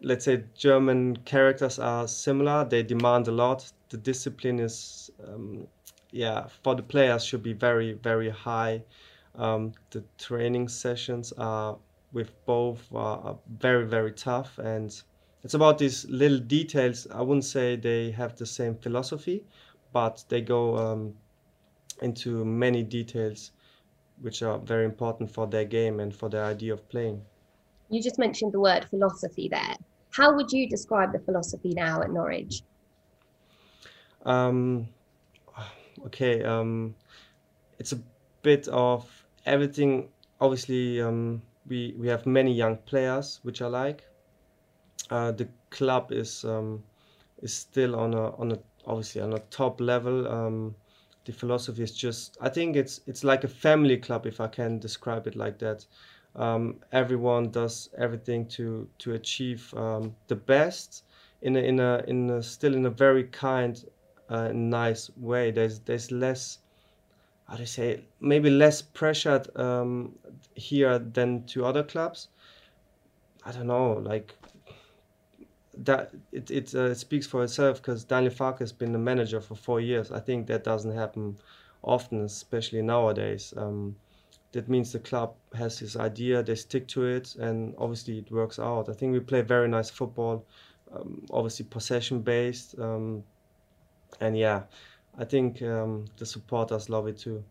let's 0.00 0.24
say 0.24 0.44
German 0.56 1.18
characters 1.18 1.78
are 1.78 2.08
similar. 2.08 2.64
They 2.64 2.82
demand 2.82 3.28
a 3.28 3.32
lot. 3.32 3.70
The 3.90 3.98
discipline 3.98 4.58
is, 4.58 5.10
um, 5.28 5.68
yeah, 6.10 6.46
for 6.62 6.74
the 6.74 6.82
players 6.82 7.24
should 7.24 7.42
be 7.42 7.52
very 7.52 7.92
very 7.94 8.30
high. 8.30 8.82
Um, 9.34 9.72
the 9.90 10.02
training 10.18 10.68
sessions 10.68 11.32
are 11.32 11.78
with 12.12 12.32
both 12.46 12.92
are 12.94 13.38
very 13.58 13.86
very 13.86 14.12
tough, 14.12 14.58
and 14.58 14.90
it's 15.42 15.54
about 15.54 15.78
these 15.78 16.04
little 16.08 16.38
details. 16.38 17.06
I 17.10 17.22
wouldn't 17.22 17.44
say 17.44 17.76
they 17.76 18.10
have 18.12 18.36
the 18.36 18.46
same 18.46 18.76
philosophy, 18.76 19.44
but 19.92 20.24
they 20.28 20.40
go 20.40 20.76
um, 20.76 21.14
into 22.02 22.44
many 22.44 22.82
details 22.82 23.52
which 24.20 24.42
are 24.42 24.58
very 24.58 24.84
important 24.84 25.30
for 25.30 25.46
their 25.46 25.64
game 25.64 26.00
and 26.00 26.14
for 26.14 26.28
their 26.28 26.44
idea 26.44 26.72
of 26.72 26.88
playing. 26.88 27.22
You 27.90 28.02
just 28.02 28.18
mentioned 28.18 28.52
the 28.52 28.60
word 28.60 28.86
philosophy 28.88 29.48
there. 29.48 29.76
How 30.10 30.34
would 30.34 30.50
you 30.50 30.68
describe 30.68 31.12
the 31.12 31.18
philosophy 31.18 31.74
now 31.74 32.02
at 32.02 32.10
Norwich? 32.10 32.62
Um, 34.24 34.88
okay, 36.06 36.42
um, 36.42 36.94
it's 37.78 37.92
a 37.92 38.00
bit 38.42 38.68
of 38.68 39.06
everything. 39.44 40.08
Obviously, 40.40 41.00
um, 41.00 41.42
we 41.68 41.94
we 41.98 42.08
have 42.08 42.26
many 42.26 42.52
young 42.52 42.76
players, 42.78 43.40
which 43.42 43.62
I 43.62 43.66
like. 43.66 44.04
Uh, 45.10 45.32
the 45.32 45.48
club 45.70 46.12
is 46.12 46.44
um, 46.44 46.82
is 47.42 47.54
still 47.54 47.96
on 47.96 48.14
a 48.14 48.34
on 48.36 48.52
a 48.52 48.58
obviously 48.86 49.20
on 49.20 49.32
a 49.32 49.38
top 49.50 49.80
level. 49.80 50.28
Um, 50.28 50.74
the 51.24 51.32
philosophy 51.32 51.82
is 51.82 51.92
just 51.92 52.36
I 52.40 52.48
think 52.48 52.76
it's 52.76 53.00
it's 53.06 53.24
like 53.24 53.44
a 53.44 53.48
family 53.48 53.96
club 53.96 54.26
if 54.26 54.40
I 54.40 54.48
can 54.48 54.78
describe 54.78 55.26
it 55.26 55.36
like 55.36 55.58
that. 55.58 55.86
Um, 56.36 56.76
everyone 56.92 57.50
does 57.50 57.88
everything 57.96 58.46
to 58.48 58.88
to 58.98 59.14
achieve 59.14 59.72
um, 59.74 60.14
the 60.28 60.36
best 60.36 61.04
in 61.42 61.56
a, 61.56 61.60
in 61.60 61.80
a 61.80 62.04
in 62.06 62.30
a, 62.30 62.42
still 62.42 62.74
in 62.74 62.86
a 62.86 62.90
very 62.90 63.24
kind, 63.24 63.84
uh, 64.28 64.48
nice 64.52 65.10
way. 65.16 65.50
There's 65.50 65.80
there's 65.80 66.10
less 66.10 66.58
how 67.48 67.54
do 67.54 67.62
you 67.62 67.66
say 67.66 68.04
maybe 68.20 68.50
less 68.50 68.82
pressured 68.82 69.48
um, 69.56 70.18
here 70.54 70.98
than 70.98 71.44
to 71.46 71.64
other 71.64 71.82
clubs. 71.82 72.28
I 73.44 73.52
don't 73.52 73.68
know 73.68 73.92
like 73.92 74.34
that 75.78 76.12
it 76.32 76.50
it, 76.50 76.74
uh, 76.74 76.94
speaks 76.94 77.26
for 77.26 77.44
itself 77.44 77.82
because 77.82 78.04
Daniel 78.04 78.32
Farke 78.32 78.60
has 78.60 78.72
been 78.72 78.92
the 78.92 78.98
manager 78.98 79.40
for 79.40 79.54
four 79.54 79.80
years. 79.80 80.10
I 80.10 80.20
think 80.20 80.46
that 80.48 80.64
doesn't 80.64 80.94
happen 80.94 81.38
often, 81.82 82.24
especially 82.24 82.82
nowadays. 82.82 83.54
Um, 83.56 83.96
that 84.52 84.68
means 84.68 84.92
the 84.92 84.98
club 84.98 85.34
has 85.54 85.78
his 85.78 85.96
idea, 85.96 86.42
they 86.42 86.54
stick 86.54 86.88
to 86.88 87.04
it, 87.04 87.36
and 87.36 87.74
obviously 87.78 88.18
it 88.18 88.30
works 88.30 88.58
out. 88.58 88.88
I 88.88 88.94
think 88.94 89.12
we 89.12 89.20
play 89.20 89.42
very 89.42 89.68
nice 89.68 89.90
football, 89.90 90.46
um, 90.92 91.26
obviously 91.30 91.66
possession 91.66 92.20
based, 92.20 92.78
um, 92.78 93.22
and 94.20 94.36
yeah, 94.36 94.62
I 95.18 95.24
think 95.24 95.62
um, 95.62 96.06
the 96.16 96.26
supporters 96.26 96.88
love 96.88 97.06
it 97.06 97.18
too. 97.18 97.44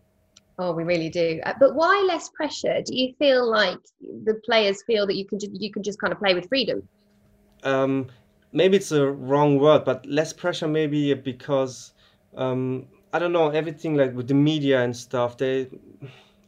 Oh, 0.58 0.72
we 0.74 0.84
really 0.84 1.10
do. 1.10 1.41
Uh, 1.46 1.54
but 1.60 1.76
why 1.76 2.04
less 2.08 2.30
pressure? 2.30 2.82
Do 2.86 2.96
you 2.96 3.13
feel 3.20 3.50
like 3.50 3.80
the 4.02 4.39
players 4.46 4.84
feel 4.84 5.06
that 5.08 5.15
you 5.15 5.26
can 5.26 5.39
ju- 5.39 5.50
you 5.52 5.72
can 5.72 5.84
just 5.84 6.00
kind 6.00 6.13
of 6.13 6.20
play 6.20 6.34
with 6.34 6.48
freedom? 6.48 6.88
um, 7.65 8.08
maybe 8.54 8.78
it's 8.78 8.91
a 8.91 9.06
wrong 9.12 9.60
word, 9.60 9.84
but 9.84 10.06
less 10.06 10.32
pressure 10.32 10.68
maybe 10.68 11.13
because 11.13 11.94
um, 12.36 12.88
I 13.12 13.20
don't 13.20 13.34
know 13.34 13.50
everything 13.50 13.96
like 13.96 14.13
with 14.13 14.28
the 14.28 14.34
media 14.34 14.82
and 14.84 14.96
stuff. 14.96 15.38
They, 15.38 15.70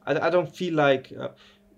I, 0.05 0.27
I 0.27 0.29
don't 0.29 0.53
feel 0.55 0.75
like 0.75 1.11
uh, 1.19 1.29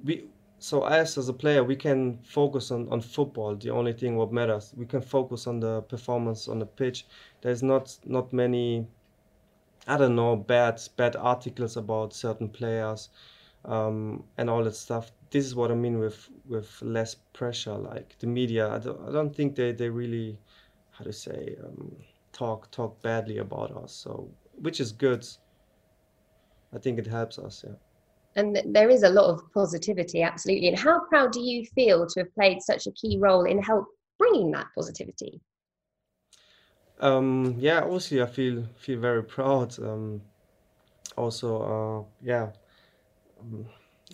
we. 0.04 0.30
So 0.62 0.82
us 0.82 1.18
as 1.18 1.30
a 1.30 1.34
player, 1.34 1.64
we 1.64 1.78
can 1.78 2.20
focus 2.22 2.70
on, 2.72 2.90
on 2.90 3.00
football. 3.00 3.56
The 3.56 3.70
only 3.70 3.94
thing 3.94 4.18
what 4.18 4.34
matters, 4.34 4.74
we 4.76 4.86
can 4.86 5.02
focus 5.02 5.48
on 5.48 5.62
the 5.62 5.84
performance 5.84 6.50
on 6.50 6.60
the 6.60 6.66
pitch. 6.66 7.08
There's 7.42 7.64
not 7.64 7.98
not 8.06 8.34
many 8.34 8.88
I 9.88 9.98
don't 9.98 10.16
know 10.16 10.36
bad 10.36 10.82
bad 10.98 11.16
articles 11.16 11.78
about 11.78 12.14
certain 12.14 12.50
players 12.50 13.10
um, 13.66 14.24
and 14.38 14.50
all 14.50 14.64
that 14.64 14.76
stuff. 14.76 15.12
This 15.32 15.46
is 15.46 15.56
what 15.56 15.72
I 15.72 15.76
mean 15.76 16.00
with 16.00 16.30
with 16.48 16.82
less 16.82 17.16
pressure. 17.34 17.76
Like 17.76 18.18
the 18.20 18.28
media, 18.28 18.70
I 18.70 18.80
don't, 18.80 19.08
I 19.08 19.12
don't 19.12 19.36
think 19.36 19.56
they, 19.56 19.72
they 19.72 19.90
really 19.90 20.38
how 20.92 21.06
to 21.06 21.14
say 21.14 21.56
um, 21.64 21.96
talk 22.34 22.70
talk 22.72 23.02
badly 23.02 23.38
about 23.38 23.72
us. 23.72 23.94
So 23.94 24.30
which 24.62 24.80
is 24.80 24.92
good. 24.92 25.26
I 26.74 26.78
think 26.78 27.00
it 27.00 27.08
helps 27.08 27.40
us. 27.40 27.64
Yeah. 27.66 27.76
And 28.36 28.62
there 28.66 28.90
is 28.90 29.04
a 29.04 29.10
lot 29.10 29.34
of 29.34 29.42
positivity, 29.54 30.22
absolutely. 30.22 30.68
And 30.68 30.78
how 30.78 31.02
proud 31.08 31.32
do 31.32 31.42
you 31.42 31.66
feel 31.74 32.06
to 32.06 32.20
have 32.20 32.34
played 32.36 32.62
such 32.62 32.86
a 32.86 32.92
key 32.92 33.18
role 33.20 33.46
in 33.46 33.62
help 33.62 33.88
bringing 34.20 34.52
that 34.52 34.68
positivity? 34.76 35.42
Um, 37.00 37.56
yeah, 37.58 37.82
obviously 37.82 38.22
I 38.22 38.26
feel 38.26 38.66
feel 38.76 39.00
very 39.00 39.24
proud. 39.24 39.78
Um, 39.80 40.22
also, 41.16 41.62
uh, 41.62 42.26
yeah, 42.26 42.50
um, 43.40 43.66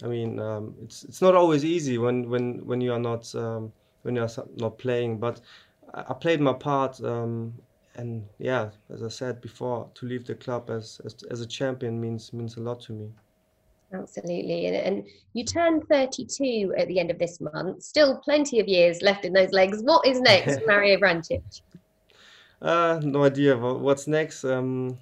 I 0.04 0.08
mean, 0.08 0.40
um, 0.40 0.76
it's 0.84 1.04
it's 1.04 1.22
not 1.22 1.36
always 1.36 1.66
easy 1.66 1.98
when 1.98 2.30
when 2.30 2.66
when 2.66 2.82
you 2.82 2.94
are 2.94 3.00
not 3.00 3.34
um, 3.36 3.72
when 4.04 4.16
you 4.16 4.22
are 4.22 4.30
not 4.58 4.78
playing, 4.78 5.18
but 5.18 5.42
I, 5.94 6.06
I 6.10 6.14
played 6.14 6.42
my 6.42 6.54
part. 6.54 7.02
Um, 7.04 7.54
and 7.98 8.26
yeah, 8.40 8.70
as 8.90 9.04
I 9.04 9.08
said 9.08 9.40
before, 9.40 9.90
to 9.96 10.06
leave 10.06 10.26
the 10.26 10.36
club 10.36 10.70
as, 10.70 11.00
as 11.06 11.16
as 11.32 11.42
a 11.42 11.48
champion 11.48 12.00
means 12.00 12.34
means 12.34 12.58
a 12.58 12.62
lot 12.62 12.82
to 12.82 12.94
me. 12.94 13.10
Absolutely. 13.94 14.66
And, 14.66 14.76
and 14.76 15.08
you 15.34 15.46
turn 15.46 15.80
32 15.82 16.74
at 16.78 16.88
the 16.88 17.00
end 17.00 17.12
of 17.12 17.20
this 17.20 17.40
month. 17.40 17.84
Still 17.84 18.18
plenty 18.18 18.60
of 18.60 18.68
years 18.68 19.02
left 19.02 19.26
in 19.26 19.32
those 19.32 19.52
legs. 19.52 19.82
What 19.82 20.06
is 20.06 20.20
next, 20.20 20.60
Mario 20.68 20.98
Vrancic? 20.98 21.62
Uh, 22.66 23.00
no 23.04 23.24
idea 23.24 23.56
what's 23.56 24.08
next. 24.08 24.44
Um, 24.44 24.98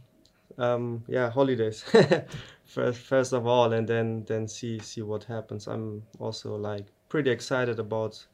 um, 0.57 1.05
yeah, 1.07 1.29
holidays 1.29 1.81
first, 2.65 2.99
first 2.99 3.31
of 3.31 3.47
all, 3.47 3.71
and 3.71 3.87
then 3.87 4.25
then 4.25 4.49
see 4.49 4.79
see 4.79 5.01
what 5.01 5.23
happens. 5.23 5.67
I'm 5.67 6.03
also 6.19 6.57
like 6.57 6.85
pretty 7.07 7.31
excited 7.31 7.79
about 7.79 8.27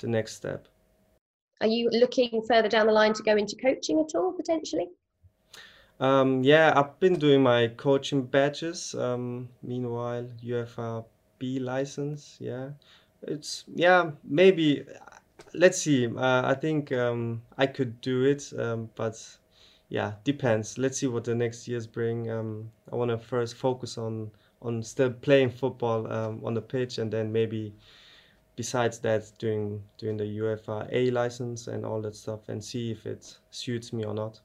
the 0.00 0.06
next 0.06 0.34
step. 0.34 0.68
Are 1.62 1.66
you 1.66 1.88
looking 1.90 2.42
further 2.46 2.68
down 2.68 2.86
the 2.86 2.92
line 2.92 3.14
to 3.14 3.22
go 3.22 3.36
into 3.36 3.56
coaching 3.56 4.00
at 4.00 4.14
all 4.14 4.32
potentially? 4.32 4.88
Um, 5.98 6.44
yeah, 6.44 6.74
I've 6.76 7.00
been 7.00 7.18
doing 7.18 7.42
my 7.42 7.68
coaching 7.68 8.22
badges. 8.22 8.94
Um, 8.94 9.48
meanwhile, 9.62 10.28
UEFA 10.44 11.06
B 11.38 11.58
license. 11.58 12.36
Yeah, 12.38 12.72
it's 13.22 13.64
yeah 13.74 14.10
maybe. 14.24 14.84
Let's 15.54 15.78
see. 15.78 16.06
Uh, 16.06 16.42
I 16.46 16.54
think 16.54 16.92
um, 16.92 17.42
I 17.56 17.66
could 17.66 18.00
do 18.00 18.24
it, 18.24 18.52
um, 18.58 18.90
but 18.94 19.16
yeah, 19.88 20.14
depends. 20.24 20.78
Let's 20.78 20.98
see 20.98 21.06
what 21.06 21.24
the 21.24 21.34
next 21.34 21.66
years 21.68 21.86
bring. 21.86 22.30
Um, 22.30 22.70
I 22.92 22.96
want 22.96 23.10
to 23.10 23.18
first 23.18 23.54
focus 23.56 23.98
on 23.98 24.30
on 24.60 24.82
still 24.82 25.10
playing 25.12 25.50
football 25.50 26.12
um, 26.12 26.40
on 26.44 26.54
the 26.54 26.62
pitch, 26.62 26.98
and 26.98 27.12
then 27.12 27.32
maybe 27.32 27.74
besides 28.56 28.98
that, 29.00 29.30
doing 29.38 29.82
doing 29.98 30.16
the 30.16 30.38
UEFA 30.38 30.88
A 30.92 31.10
license 31.10 31.68
and 31.68 31.86
all 31.86 32.02
that 32.02 32.16
stuff, 32.16 32.48
and 32.48 32.62
see 32.62 32.90
if 32.90 33.06
it 33.06 33.38
suits 33.50 33.92
me 33.92 34.04
or 34.04 34.14
not 34.14 34.40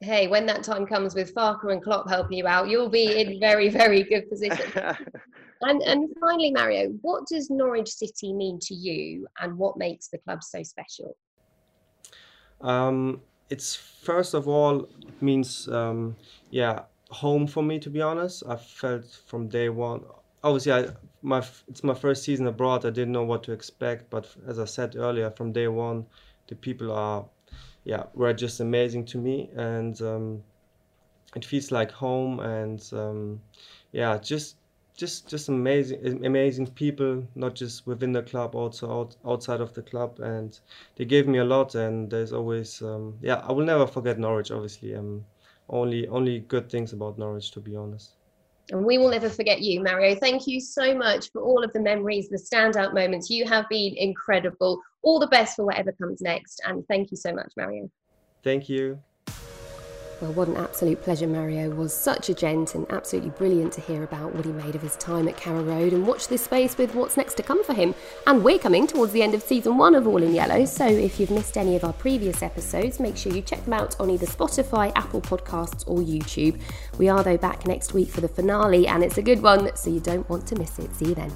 hey, 0.00 0.28
when 0.28 0.46
that 0.46 0.62
time 0.62 0.86
comes 0.86 1.14
with 1.14 1.34
Farke 1.34 1.70
and 1.70 1.82
Klopp 1.82 2.08
helping 2.08 2.38
you 2.38 2.46
out, 2.46 2.68
you'll 2.68 2.88
be 2.88 3.20
in 3.20 3.40
very, 3.40 3.68
very 3.68 4.02
good 4.02 4.28
position. 4.28 4.72
and, 5.62 5.82
and 5.82 6.08
finally, 6.20 6.50
Mario, 6.50 6.90
what 7.02 7.26
does 7.26 7.50
Norwich 7.50 7.90
City 7.90 8.32
mean 8.32 8.58
to 8.60 8.74
you 8.74 9.26
and 9.40 9.56
what 9.56 9.76
makes 9.76 10.08
the 10.08 10.18
club 10.18 10.42
so 10.42 10.62
special? 10.62 11.16
Um, 12.60 13.20
it's 13.50 13.74
first 13.74 14.34
of 14.34 14.48
all, 14.48 14.88
means, 15.20 15.68
um, 15.68 16.16
yeah, 16.50 16.82
home 17.10 17.46
for 17.46 17.62
me, 17.62 17.78
to 17.80 17.90
be 17.90 18.00
honest. 18.02 18.42
I 18.48 18.56
felt 18.56 19.20
from 19.26 19.48
day 19.48 19.68
one, 19.68 20.02
obviously, 20.42 20.72
I, 20.72 20.86
my 21.22 21.42
it's 21.68 21.82
my 21.82 21.94
first 21.94 22.22
season 22.22 22.46
abroad. 22.46 22.84
I 22.84 22.90
didn't 22.90 23.12
know 23.12 23.24
what 23.24 23.42
to 23.44 23.52
expect, 23.52 24.10
but 24.10 24.26
as 24.46 24.58
I 24.58 24.64
said 24.64 24.96
earlier, 24.96 25.30
from 25.30 25.52
day 25.52 25.68
one, 25.68 26.06
the 26.48 26.54
people 26.54 26.92
are 26.92 27.24
yeah 27.84 28.04
were 28.14 28.32
just 28.32 28.60
amazing 28.60 29.04
to 29.06 29.18
me 29.18 29.50
and 29.56 30.02
um, 30.02 30.42
it 31.36 31.44
feels 31.44 31.70
like 31.70 31.90
home 31.90 32.40
and 32.40 32.90
um, 32.92 33.40
yeah 33.92 34.18
just 34.18 34.56
just 34.98 35.28
just 35.28 35.48
amazing 35.48 36.26
amazing 36.26 36.66
people 36.66 37.24
not 37.36 37.54
just 37.54 37.86
within 37.86 38.12
the 38.12 38.22
club 38.22 38.56
also 38.56 39.00
out, 39.00 39.16
outside 39.24 39.60
of 39.60 39.72
the 39.74 39.82
club 39.82 40.18
and 40.18 40.58
they 40.96 41.04
gave 41.04 41.28
me 41.28 41.38
a 41.38 41.44
lot 41.44 41.76
and 41.76 42.10
there's 42.10 42.32
always 42.32 42.82
um, 42.82 43.14
yeah 43.22 43.36
I 43.36 43.52
will 43.52 43.64
never 43.64 43.86
forget 43.86 44.18
Norwich 44.18 44.50
obviously 44.50 44.94
um 44.96 45.24
only 45.68 46.08
only 46.08 46.40
good 46.40 46.68
things 46.68 46.92
about 46.92 47.16
Norwich 47.16 47.52
to 47.52 47.60
be 47.60 47.76
honest 47.76 48.14
and 48.70 48.84
we 48.84 48.98
will 48.98 49.08
never 49.08 49.30
forget 49.30 49.62
you, 49.62 49.82
Mario. 49.82 50.14
Thank 50.14 50.46
you 50.46 50.60
so 50.60 50.94
much 50.94 51.30
for 51.32 51.40
all 51.40 51.64
of 51.64 51.72
the 51.72 51.80
memories, 51.80 52.28
the 52.28 52.36
standout 52.36 52.92
moments. 52.92 53.30
You 53.30 53.46
have 53.46 53.66
been 53.70 53.96
incredible. 53.96 54.82
All 55.00 55.18
the 55.18 55.26
best 55.28 55.56
for 55.56 55.64
whatever 55.64 55.92
comes 55.92 56.20
next. 56.20 56.60
And 56.66 56.86
thank 56.86 57.10
you 57.10 57.16
so 57.16 57.32
much, 57.32 57.50
Mario. 57.56 57.90
Thank 58.44 58.68
you. 58.68 59.00
Well, 60.20 60.32
what 60.32 60.48
an 60.48 60.56
absolute 60.56 61.00
pleasure 61.00 61.28
Mario 61.28 61.70
was. 61.70 61.94
Such 61.94 62.28
a 62.28 62.34
gent 62.34 62.74
and 62.74 62.90
absolutely 62.90 63.30
brilliant 63.30 63.72
to 63.74 63.80
hear 63.80 64.02
about 64.02 64.34
what 64.34 64.44
he 64.44 64.50
made 64.50 64.74
of 64.74 64.82
his 64.82 64.96
time 64.96 65.28
at 65.28 65.36
Carrow 65.36 65.62
Road 65.62 65.92
and 65.92 66.04
watch 66.04 66.26
this 66.26 66.42
space 66.42 66.76
with 66.76 66.96
what's 66.96 67.16
next 67.16 67.34
to 67.34 67.44
come 67.44 67.62
for 67.62 67.72
him. 67.72 67.94
And 68.26 68.42
we're 68.42 68.58
coming 68.58 68.88
towards 68.88 69.12
the 69.12 69.22
end 69.22 69.34
of 69.34 69.42
season 69.42 69.78
one 69.78 69.94
of 69.94 70.08
All 70.08 70.20
in 70.20 70.34
Yellow, 70.34 70.64
so 70.64 70.84
if 70.86 71.20
you've 71.20 71.30
missed 71.30 71.56
any 71.56 71.76
of 71.76 71.84
our 71.84 71.92
previous 71.92 72.42
episodes, 72.42 72.98
make 72.98 73.16
sure 73.16 73.32
you 73.32 73.42
check 73.42 73.64
them 73.64 73.74
out 73.74 73.98
on 74.00 74.10
either 74.10 74.26
Spotify, 74.26 74.90
Apple 74.96 75.20
Podcasts, 75.20 75.84
or 75.86 75.98
YouTube. 75.98 76.60
We 76.98 77.08
are, 77.08 77.22
though, 77.22 77.38
back 77.38 77.64
next 77.64 77.94
week 77.94 78.08
for 78.08 78.20
the 78.20 78.28
finale, 78.28 78.88
and 78.88 79.04
it's 79.04 79.18
a 79.18 79.22
good 79.22 79.40
one, 79.40 79.76
so 79.76 79.88
you 79.88 80.00
don't 80.00 80.28
want 80.28 80.48
to 80.48 80.56
miss 80.56 80.80
it. 80.80 80.92
See 80.96 81.06
you 81.06 81.14
then. 81.14 81.30